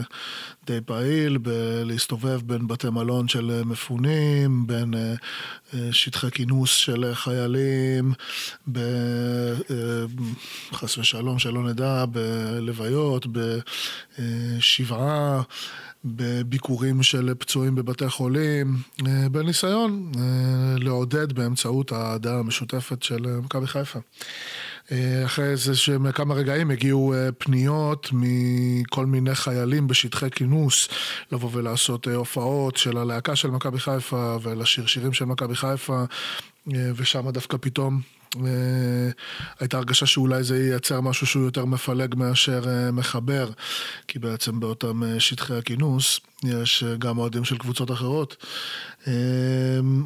די 0.66 0.80
פעיל 0.86 1.38
בלהסתובב 1.38 2.40
בין 2.44 2.68
בתי 2.68 2.90
מלון 2.90 3.28
של 3.28 3.62
מפונים, 3.64 4.66
בין 4.66 4.94
שטחי 5.90 6.30
כינוס 6.30 6.70
של 6.70 7.14
חיילים, 7.14 8.12
חס 10.72 10.98
ושלום 10.98 11.38
שלא 11.38 11.62
נדע, 11.62 12.04
בלוויות, 12.10 13.26
בשבעה. 14.18 15.42
בביקורים 16.04 17.02
של 17.02 17.34
פצועים 17.38 17.74
בבתי 17.74 18.08
חולים, 18.08 18.76
בניסיון 19.30 20.12
לעודד 20.78 21.32
באמצעות 21.32 21.92
האהדה 21.92 22.38
המשותפת 22.38 23.02
של 23.02 23.26
מכבי 23.26 23.66
חיפה. 23.66 23.98
אה, 24.92 25.24
אחרי 25.24 25.50
איזה 25.50 25.76
שהם 25.76 26.12
כמה 26.12 26.34
רגעים 26.34 26.70
הגיעו 26.70 27.14
אה, 27.14 27.32
פניות 27.38 28.08
מכל 28.12 29.06
מיני 29.06 29.34
חיילים 29.34 29.86
בשטחי 29.86 30.30
כינוס 30.30 30.88
לבוא 31.32 31.50
ולעשות 31.52 32.08
אה, 32.08 32.14
הופעות 32.14 32.76
של 32.76 32.98
הלהקה 32.98 33.36
של 33.36 33.50
מכבי 33.50 33.78
חיפה 33.78 34.36
ולשיר 34.42 34.86
שירים 34.86 35.12
של 35.12 35.24
מכבי 35.24 35.54
חיפה 35.54 36.04
ושם 36.96 37.30
דווקא 37.30 37.56
פתאום 37.60 38.00
הייתה 39.60 39.76
הרגשה 39.76 40.06
שאולי 40.06 40.44
זה 40.44 40.64
ייצר 40.64 41.00
משהו 41.00 41.26
שהוא 41.26 41.44
יותר 41.44 41.64
מפלג 41.64 42.14
מאשר 42.14 42.64
מחבר, 42.92 43.50
כי 44.08 44.18
בעצם 44.18 44.60
באותם 44.60 45.02
שטחי 45.18 45.54
הכינוס 45.54 46.20
יש 46.44 46.84
גם 46.98 47.18
אוהדים 47.18 47.44
של 47.44 47.58
קבוצות 47.58 47.90
אחרות. 47.90 48.46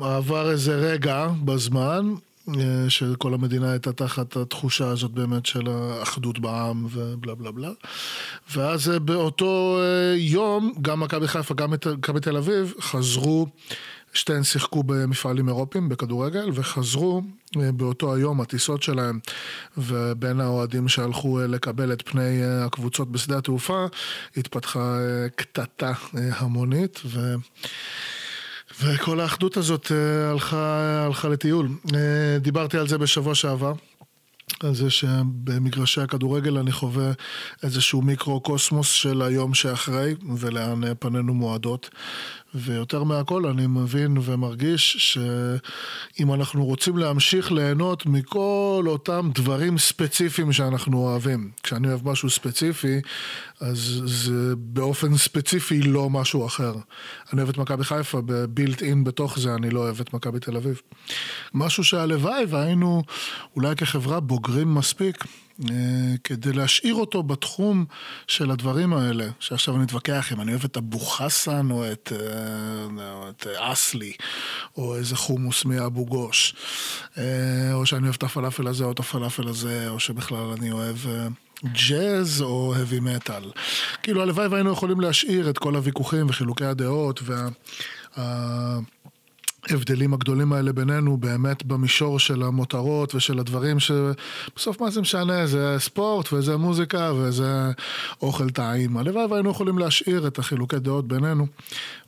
עבר 0.03 0.51
איזה 0.51 0.75
רגע 0.75 1.29
בזמן, 1.45 2.15
שכל 2.89 3.35
המדינה 3.35 3.71
הייתה 3.71 3.93
תחת 3.93 4.37
התחושה 4.37 4.89
הזאת 4.89 5.11
באמת 5.11 5.47
של 5.47 5.69
האחדות 5.69 6.39
בעם 6.39 6.87
ובלה 6.91 7.35
בלה 7.35 7.51
בלה. 7.51 7.71
ואז 8.55 8.91
אה, 8.91 8.99
באותו 8.99 9.79
אה, 9.81 10.15
יום, 10.17 10.73
גם 10.83 11.01
מכבי 11.01 11.29
חיפה, 11.29 11.55
גם 11.55 11.71
מכבי 11.71 12.21
תל 12.21 12.37
אביב, 12.37 12.75
חזרו, 12.81 13.47
שתיהן 14.13 14.43
שיחקו 14.43 14.83
במפעלים 14.83 15.49
אירופיים 15.49 15.89
בכדורגל, 15.89 16.51
וחזרו 16.55 17.23
אה, 17.57 17.73
באותו 17.73 18.15
היום 18.15 18.41
הטיסות 18.41 18.83
שלהם, 18.83 19.19
ובין 19.79 20.41
האוהדים 20.41 20.89
שהלכו 20.89 21.41
אה, 21.41 21.47
לקבל 21.47 21.93
את 21.93 22.03
פני 22.03 22.43
אה, 22.43 22.65
הקבוצות 22.65 23.13
בשדה 23.13 23.39
התעופה, 23.39 23.87
התפתחה 24.37 24.99
אה, 25.01 25.29
קטטה 25.29 25.93
אה, 26.17 26.21
המונית, 26.37 27.01
ו... 27.05 27.35
וכל 28.83 29.21
האחדות 29.21 29.57
הזאת 29.57 29.93
אה, 29.93 30.31
הלכה, 30.31 31.05
הלכה 31.07 31.29
לטיול. 31.29 31.69
אה, 31.95 32.39
דיברתי 32.41 32.79
על 32.79 32.89
זה 32.89 32.99
בשבוע 32.99 33.35
שעבר. 33.35 33.73
על 34.63 34.75
זה 34.75 34.91
שבמגרשי 34.91 36.01
הכדורגל 36.01 36.59
אני 36.59 36.73
חווה 36.73 37.13
איזשהו 37.63 38.03
מיקרו-קוסמוס 38.03 38.89
של 38.93 39.23
היום 39.23 39.55
שאחרי 39.55 40.15
ולאן 40.37 40.81
פנינו 40.99 41.35
מועדות. 41.35 41.91
ויותר 42.55 43.05
מהכל 43.05 43.47
אני 43.47 43.67
מבין 43.67 44.17
ומרגיש 44.23 44.97
שאם 44.99 46.35
אנחנו 46.35 46.65
רוצים 46.65 46.99
להמשיך 46.99 47.53
ליהנות 47.53 48.07
מכל 48.07 48.85
אותם 48.87 49.31
דברים 49.35 49.79
ספציפיים 49.79 50.53
שאנחנו 50.53 50.99
אוהבים, 50.99 51.51
כשאני 51.63 51.89
אוהב 51.89 52.09
משהו 52.09 52.31
ספציפי, 52.31 53.01
אז 53.61 54.03
זה 54.05 54.57
באופן 54.57 55.17
ספציפי 55.17 55.83
לא 55.83 56.11
משהו 56.11 56.47
אחר. 56.47 56.75
אני 57.33 57.41
אוהב 57.41 57.49
את 57.49 57.59
מכבי 57.59 57.85
חיפה, 57.85 58.21
בבילט 58.21 58.83
אין 58.83 59.05
בתוך 59.05 59.39
זה 59.39 59.55
אני 59.55 59.71
לא 59.71 59.81
אוהב 59.81 60.01
את 60.01 60.15
מכבי 60.15 60.41
תל 60.41 60.57
אביב. 60.57 60.81
משהו 61.55 61.85
שהלוואי 61.85 62.45
והיינו 62.49 63.03
אולי 63.57 63.77
כחברה 63.77 64.21
בוגרים 64.21 64.75
מספיק. 64.75 65.25
אה, 65.61 66.15
כדי 66.25 66.53
להשאיר 66.53 66.95
אותו 66.95 67.23
בתחום 67.23 67.85
של 68.27 68.51
הדברים 68.51 68.93
האלה, 68.93 69.27
שעכשיו 69.41 69.77
אני 69.77 69.85
אתווכח 69.85 70.33
אם 70.33 70.41
אני 70.41 70.53
אוהב 70.53 70.65
את 70.65 70.77
אבו 70.77 70.99
חסן 70.99 71.71
או 71.71 71.93
את, 71.93 72.13
אה, 72.13 73.13
או 73.13 73.29
את 73.29 73.47
אסלי, 73.57 74.13
או 74.77 74.97
איזה 74.97 75.17
חומוס 75.17 75.65
מאבו 75.65 76.07
גוש, 76.07 76.55
אה, 77.19 77.75
או 77.75 77.87
שאני 77.87 78.03
אוהב 78.03 78.15
את 78.15 78.23
הפלאפל 78.23 78.67
הזה 78.67 78.85
או 78.85 78.93
את 78.93 79.01
הפלאפל 79.01 79.49
הזה, 79.49 79.89
או 79.89 80.01
שבכלל 80.01 80.53
אני 80.59 80.73
אוהב... 80.73 80.97
ג'אז 81.65 82.43
או 82.43 82.75
heavy 82.75 83.01
metal. 83.03 83.59
כאילו 84.03 84.23
הלוואי 84.23 84.47
והיינו 84.47 84.73
יכולים 84.73 85.01
להשאיר 85.01 85.51
את 85.51 85.59
כל 85.59 85.75
הוויכוחים 85.75 86.27
וחילוקי 86.29 86.65
הדעות 86.65 87.21
וה... 87.23 87.49
ההבדלים 89.71 90.15
הגדולים 90.15 90.53
האלה 90.53 90.73
בינינו 90.73 91.17
באמת 91.17 91.65
במישור 91.65 92.19
של 92.19 92.43
המותרות 92.43 93.15
ושל 93.15 93.39
הדברים 93.39 93.81
שבסוף 93.81 94.81
מה 94.81 94.91
זה 94.91 95.01
משנה, 95.01 95.47
זה 95.47 95.77
ספורט 95.79 96.33
וזה 96.33 96.57
מוזיקה 96.57 97.13
וזה 97.17 97.71
אוכל 98.23 98.51
טעים. 98.51 98.97
הלוואי 98.97 99.27
והיינו 99.27 99.51
יכולים 99.51 99.79
להשאיר 99.79 100.27
את 100.27 100.39
החילוקי 100.39 100.79
דעות 100.79 101.09
בינינו 101.09 101.47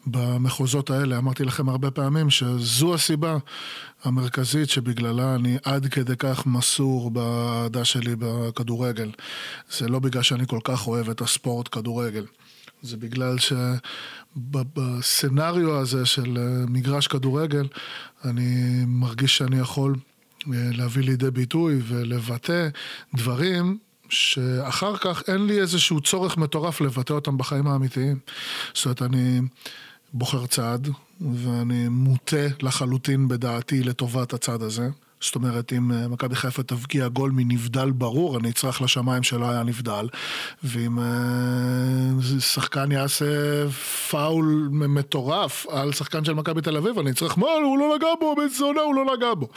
במחוזות 0.06 0.90
האלה. 0.90 1.18
אמרתי 1.18 1.44
לכם 1.44 1.68
הרבה 1.68 1.90
פעמים 1.90 2.30
שזו 2.30 2.94
הסיבה 2.94 3.36
המרכזית 4.04 4.70
שבגללה 4.70 5.34
אני 5.34 5.56
עד 5.64 5.86
כדי 5.86 6.16
כך 6.18 6.46
מסור 6.46 7.10
באהדה 7.10 7.84
שלי 7.84 8.16
בכדורגל. 8.18 9.10
זה 9.70 9.88
לא 9.88 9.98
בגלל 9.98 10.22
שאני 10.22 10.46
כל 10.46 10.60
כך 10.64 10.86
אוהב 10.86 11.10
את 11.10 11.20
הספורט 11.20 11.68
כדורגל. 11.72 12.24
זה 12.82 12.96
בגלל 12.96 13.36
שבסצנריו 14.36 15.78
הזה 15.78 16.06
של 16.06 16.38
אה, 16.38 16.66
מגרש 16.66 17.06
כדורגל, 17.06 17.68
אני 18.24 18.82
מרגיש 18.86 19.36
שאני 19.36 19.58
יכול 19.58 19.94
אה, 20.46 20.68
להביא 20.72 21.02
לידי 21.02 21.30
ביטוי 21.30 21.80
ולבטא 21.88 22.68
דברים 23.14 23.78
שאחר 24.08 24.96
כך 24.96 25.22
אין 25.28 25.46
לי 25.46 25.60
איזשהו 25.60 26.00
צורך 26.00 26.36
מטורף 26.36 26.80
לבטא 26.80 27.12
אותם 27.12 27.38
בחיים 27.38 27.66
האמיתיים. 27.66 28.18
זאת 28.74 28.84
אומרת, 28.84 29.02
אני 29.02 29.40
בוחר 30.12 30.46
צד, 30.46 30.78
ואני 31.34 31.88
מוטה 31.88 32.46
לחלוטין 32.62 33.28
בדעתי 33.28 33.82
לטובת 33.82 34.32
הצד 34.32 34.62
הזה. 34.62 34.88
זאת 35.24 35.34
אומרת, 35.34 35.72
אם 35.72 35.92
אה, 35.92 36.08
מכבי 36.08 36.36
חיפה 36.36 36.62
תבקיע 36.62 37.08
גול 37.08 37.30
מנבדל 37.30 37.90
ברור, 37.90 38.38
אני 38.38 38.50
אצרח 38.50 38.80
לשמיים 38.80 39.22
שלא 39.22 39.50
היה 39.50 39.62
נבדל. 39.62 40.08
ואם 40.64 40.98
אה, 40.98 42.40
שחקן 42.40 42.92
יעשה 42.92 43.24
פאול 44.10 44.68
מטורף 44.70 45.66
על 45.70 45.92
שחקן 45.92 46.24
של 46.24 46.34
מכבי 46.34 46.60
תל 46.60 46.76
אביב, 46.76 46.98
אני 46.98 47.10
אצרח, 47.10 47.38
מה, 47.38 47.46
הוא 47.46 47.78
לא 47.78 47.96
נגע 47.96 48.08
בו, 48.20 48.34
בן 48.36 48.48
זונה, 48.48 48.80
הוא 48.80 48.94
לא 48.94 49.16
נגע 49.16 49.34
בו. 49.34 49.48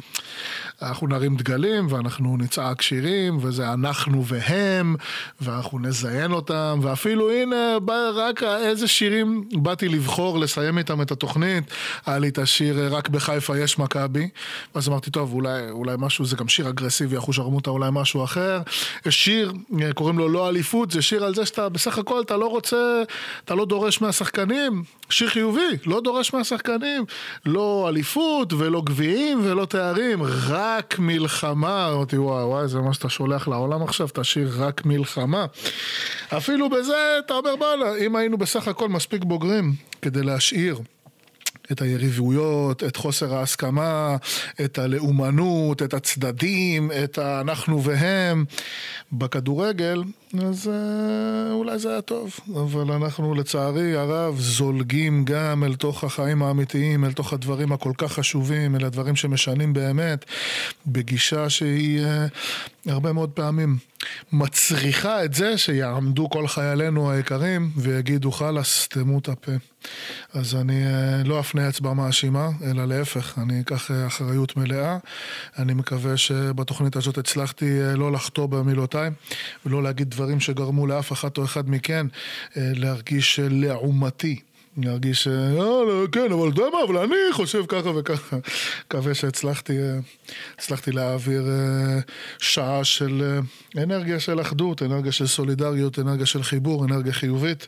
אנחנו 0.82 1.08
נרים 1.08 1.36
דגלים 1.36 1.88
ואנחנו 1.90 2.38
נצעק 2.38 2.82
שירים, 2.82 3.38
וזה 3.42 3.74
אנחנו 3.74 4.26
והם, 4.26 4.96
ואנחנו 5.42 5.80
נזיין 5.80 6.32
אותם, 6.32 6.80
ואפילו 6.82 7.32
הנה, 7.32 7.78
רק 8.16 8.44
איזה 8.44 8.88
שירים 8.88 9.50
באתי 9.54 9.90
לבחור, 9.90 10.40
לסיים 10.40 10.78
איתם 10.78 11.02
את 11.02 11.12
התוכנית. 11.12 11.64
היה 12.06 12.20
לי 12.20 12.28
את 12.28 12.38
השיר 12.38 12.96
רק 12.96 13.10
בחיפה 13.10 13.58
יש 13.58 13.80
מכבי, 13.80 14.30
ואז 14.76 14.90
אמרתי, 14.90 15.12
טוב, 15.12 15.34
אולי, 15.34 15.70
אולי 15.70 15.96
משהו, 16.00 16.26
זה 16.26 16.36
גם 16.36 16.48
שיר 16.48 16.70
אגרסיבי, 16.70 17.18
אחוז 17.18 17.36
שרמוטה, 17.36 17.70
אולי 17.70 17.90
משהו 17.92 18.24
אחר. 18.24 18.62
שיר, 19.10 19.54
קוראים 19.96 20.18
לו 20.18 20.30
לא 20.30 20.50
אליפות, 20.50 20.92
זה 20.92 21.02
שיר 21.02 21.24
על 21.24 21.36
זה 21.36 21.46
שאתה, 21.46 21.70
בסך 21.70 21.98
הכל 21.98 22.22
אתה 22.22 22.38
לא 22.38 22.48
רוצה, 22.48 23.04
אתה 23.46 23.56
לא 23.56 23.66
דורש 23.66 24.02
מהשחקנים, 24.02 24.84
שיר 25.10 25.30
חיובי, 25.30 25.78
לא 25.86 26.02
דורש 26.02 26.34
מהשחקנים, 26.34 27.06
לא 27.46 27.86
אליפות 27.90 28.54
ולא 28.54 28.82
גביעים 28.86 29.42
ולא 29.44 29.66
תארים, 29.66 30.24
רק 30.48 31.00
מלחמה. 31.00 31.92
אמרתי, 31.94 32.18
וואי, 32.18 32.44
וואי, 32.44 32.68
זה 32.68 32.80
מה 32.80 32.94
שאתה 32.94 33.10
שולח 33.10 33.48
לעולם 33.48 33.84
עכשיו, 33.84 34.08
תשאיר 34.14 34.52
רק 34.58 34.86
מלחמה. 34.86 35.46
אפילו 36.38 36.70
בזה, 36.70 37.20
אתה 37.26 37.34
אומר, 37.34 37.56
בואנה, 37.56 37.96
אם 38.06 38.16
היינו 38.16 38.38
בסך 38.38 38.68
הכל 38.68 38.90
מספיק 38.90 39.24
בוגרים 39.24 39.74
כדי 40.02 40.24
להשאיר. 40.24 40.80
את 41.72 41.82
היריבויות, 41.82 42.84
את 42.84 42.96
חוסר 42.96 43.36
ההסכמה, 43.36 44.16
את 44.66 44.78
הלאומנות, 44.78 45.84
את 45.84 45.94
הצדדים, 45.94 46.92
את 47.04 47.18
האנחנו 47.18 47.84
והם 47.84 48.46
בכדורגל, 49.12 50.04
אז 50.34 50.70
אה, 50.74 51.54
אולי 51.54 51.80
זה 51.80 51.90
היה 51.90 52.02
טוב. 52.02 52.40
אבל 52.56 52.92
אנחנו 52.92 53.36
לצערי 53.36 53.96
הרב 53.96 54.40
זולגים 54.40 55.26
גם 55.26 55.64
אל 55.64 55.76
תוך 55.76 56.04
החיים 56.04 56.44
האמיתיים, 56.44 57.06
אל 57.06 57.14
תוך 57.14 57.34
הדברים 57.34 57.72
הכל 57.72 57.92
כך 57.98 58.14
חשובים, 58.14 58.76
אל 58.76 58.86
הדברים 58.86 59.16
שמשנים 59.16 59.74
באמת, 59.74 60.26
בגישה 60.88 61.50
שהיא 61.50 62.06
אה, 62.06 62.28
הרבה 62.86 63.14
מאוד 63.14 63.30
פעמים 63.30 63.78
מצריכה 64.32 65.26
את 65.26 65.34
זה 65.34 65.58
שיעמדו 65.58 66.30
כל 66.30 66.48
חיילינו 66.48 67.12
היקרים 67.12 67.72
ויגידו 67.76 68.32
חלאס, 68.32 68.84
סתמו 68.84 69.20
את 69.20 69.30
הפה. 69.30 69.52
אז 70.34 70.56
אני 70.56 70.86
אה, 70.86 71.24
לא 71.26 71.40
אפנה 71.40 71.70
אצבע 71.70 71.94
מאשימה, 71.94 72.50
אלא 72.64 72.86
להפך, 72.86 73.40
אני 73.40 73.62
אקח 73.62 73.92
אה, 73.92 74.08
אחריות 74.08 74.58
מלאה. 74.58 74.98
אני 75.58 75.74
מקווה 75.74 76.18
שבתוכנית 76.18 76.96
הזאת 76.96 77.18
הצלחתי 77.18 77.82
אה, 77.82 77.96
לא 77.96 78.12
לחטוא 78.12 78.46
במילותיי 78.46 79.10
ולא 79.66 79.84
להגיד 79.84 80.16
דברים 80.18 80.40
שגרמו 80.40 80.88
לאף 80.88 81.12
אחת 81.12 81.38
או 81.38 81.44
אחד 81.44 81.70
מכן 81.70 82.08
אה, 82.58 82.72
להרגיש 82.76 83.40
אה, 83.40 83.48
לעומתי. 83.50 84.40
להרגיש, 84.78 85.28
אה, 85.28 85.54
לא, 85.56 86.06
כן, 86.12 86.32
אבל 86.32 86.50
אתה 86.50 86.62
יודע 86.62 86.72
מה, 86.78 86.84
אבל 86.84 86.98
אני 86.98 87.16
חושב 87.32 87.64
ככה 87.68 87.90
וככה. 87.90 88.38
מקווה 88.86 89.14
שהצלחתי 89.14 89.78
אה, 89.78 89.98
הצלחתי 90.58 90.92
להעביר 90.92 91.48
אה, 91.48 92.00
שעה 92.40 92.84
של 92.84 93.40
אה, 93.78 93.84
אנרגיה 93.84 94.20
של 94.20 94.42
אחדות, 94.42 94.84
אנרגיה 94.84 95.12
של 95.12 95.28
סולידריות, 95.28 96.00
אנרגיה 96.00 96.26
של 96.26 96.44
חיבור, 96.44 96.86
אנרגיה 96.86 97.14
חיובית. 97.14 97.68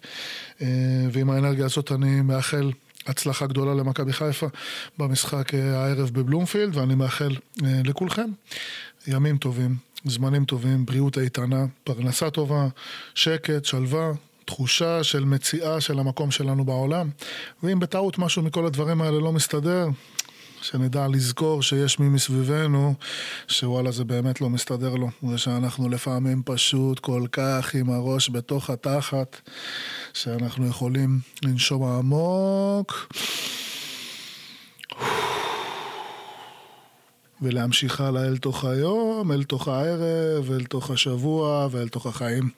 אה, 0.62 0.68
ועם 1.12 1.30
האנרגיה 1.30 1.66
הזאת 1.66 1.92
אני 1.92 2.22
מאחל 2.22 2.72
הצלחה 3.08 3.48
גדולה 3.48 3.74
למכבי 3.74 4.14
חיפה 4.14 4.48
במשחק 4.98 5.54
אה, 5.54 5.84
הערב 5.84 6.10
בבלומפילד, 6.14 6.78
ואני 6.78 6.96
מאחל 6.96 7.36
אה, 7.64 7.82
לכולכם 7.86 8.30
ימים 9.08 9.38
טובים, 9.38 9.76
זמנים 10.06 10.46
טובים, 10.46 10.86
בריאות 10.86 11.18
איתנה, 11.18 11.66
פרנסה 11.84 12.30
טובה, 12.30 12.68
שקט, 13.16 13.66
שלווה. 13.66 14.12
תחושה 14.46 15.04
של 15.04 15.26
מציאה 15.26 15.82
של 15.82 16.00
המקום 16.00 16.32
שלנו 16.32 16.66
בעולם, 16.66 17.10
ואם 17.64 17.80
בטעות 17.80 18.18
משהו 18.18 18.42
מכל 18.44 18.66
הדברים 18.66 19.02
האלה 19.02 19.20
לא 19.20 19.32
מסתדר, 19.32 19.88
שנדע 20.62 21.08
לזכור 21.08 21.62
שיש 21.62 22.00
מי 22.00 22.10
מסביבנו 22.10 22.94
שוואלה 23.48 23.92
זה 23.92 24.04
באמת 24.04 24.42
לא 24.42 24.50
מסתדר 24.50 24.96
לו 24.96 25.10
ושאנחנו 25.24 25.90
לפעמים 25.90 26.42
פשוט 26.46 27.00
כל 27.00 27.24
כך 27.32 27.76
עם 27.76 27.90
הראש 27.90 28.30
בתוך 28.30 28.70
התחת 28.70 29.42
שאנחנו 30.14 30.68
יכולים 30.68 31.20
לנשום 31.44 31.84
עמוק 31.84 33.08
ולהמשיך 37.42 38.02
הלאה 38.02 38.26
אל 38.26 38.38
תוך 38.38 38.66
היום, 38.66 39.32
אל 39.32 39.44
תוך 39.44 39.68
הערב, 39.68 40.52
אל 40.52 40.64
תוך 40.64 40.92
השבוע 40.92 41.68
ואל 41.72 41.88
תוך 41.88 42.06
החיים 42.06 42.50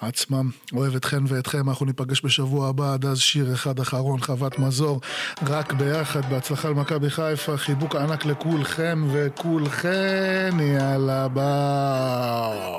עצמם. 0.00 0.50
אוהב 0.72 0.94
אתכן 0.94 1.22
ואתכם, 1.28 1.68
אנחנו 1.68 1.86
ניפגש 1.86 2.24
בשבוע 2.24 2.68
הבא, 2.68 2.94
עד 2.94 3.04
אז 3.04 3.18
שיר 3.18 3.52
אחד 3.52 3.80
אחרון, 3.80 4.20
חוות 4.20 4.58
מזור, 4.58 5.00
רק 5.46 5.72
ביחד, 5.72 6.30
בהצלחה 6.30 6.68
למכבי 6.68 7.10
חיפה, 7.10 7.56
חיבוק 7.56 7.96
ענק 7.96 8.24
לכולכם 8.24 9.08
וכולכן, 9.12 10.56
יאללה 10.60 11.28
ביי. 11.28 12.72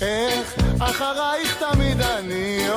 איך 0.00 0.54
אחרייך 0.78 1.62
תמיד 1.62 2.00
אני 2.00 2.69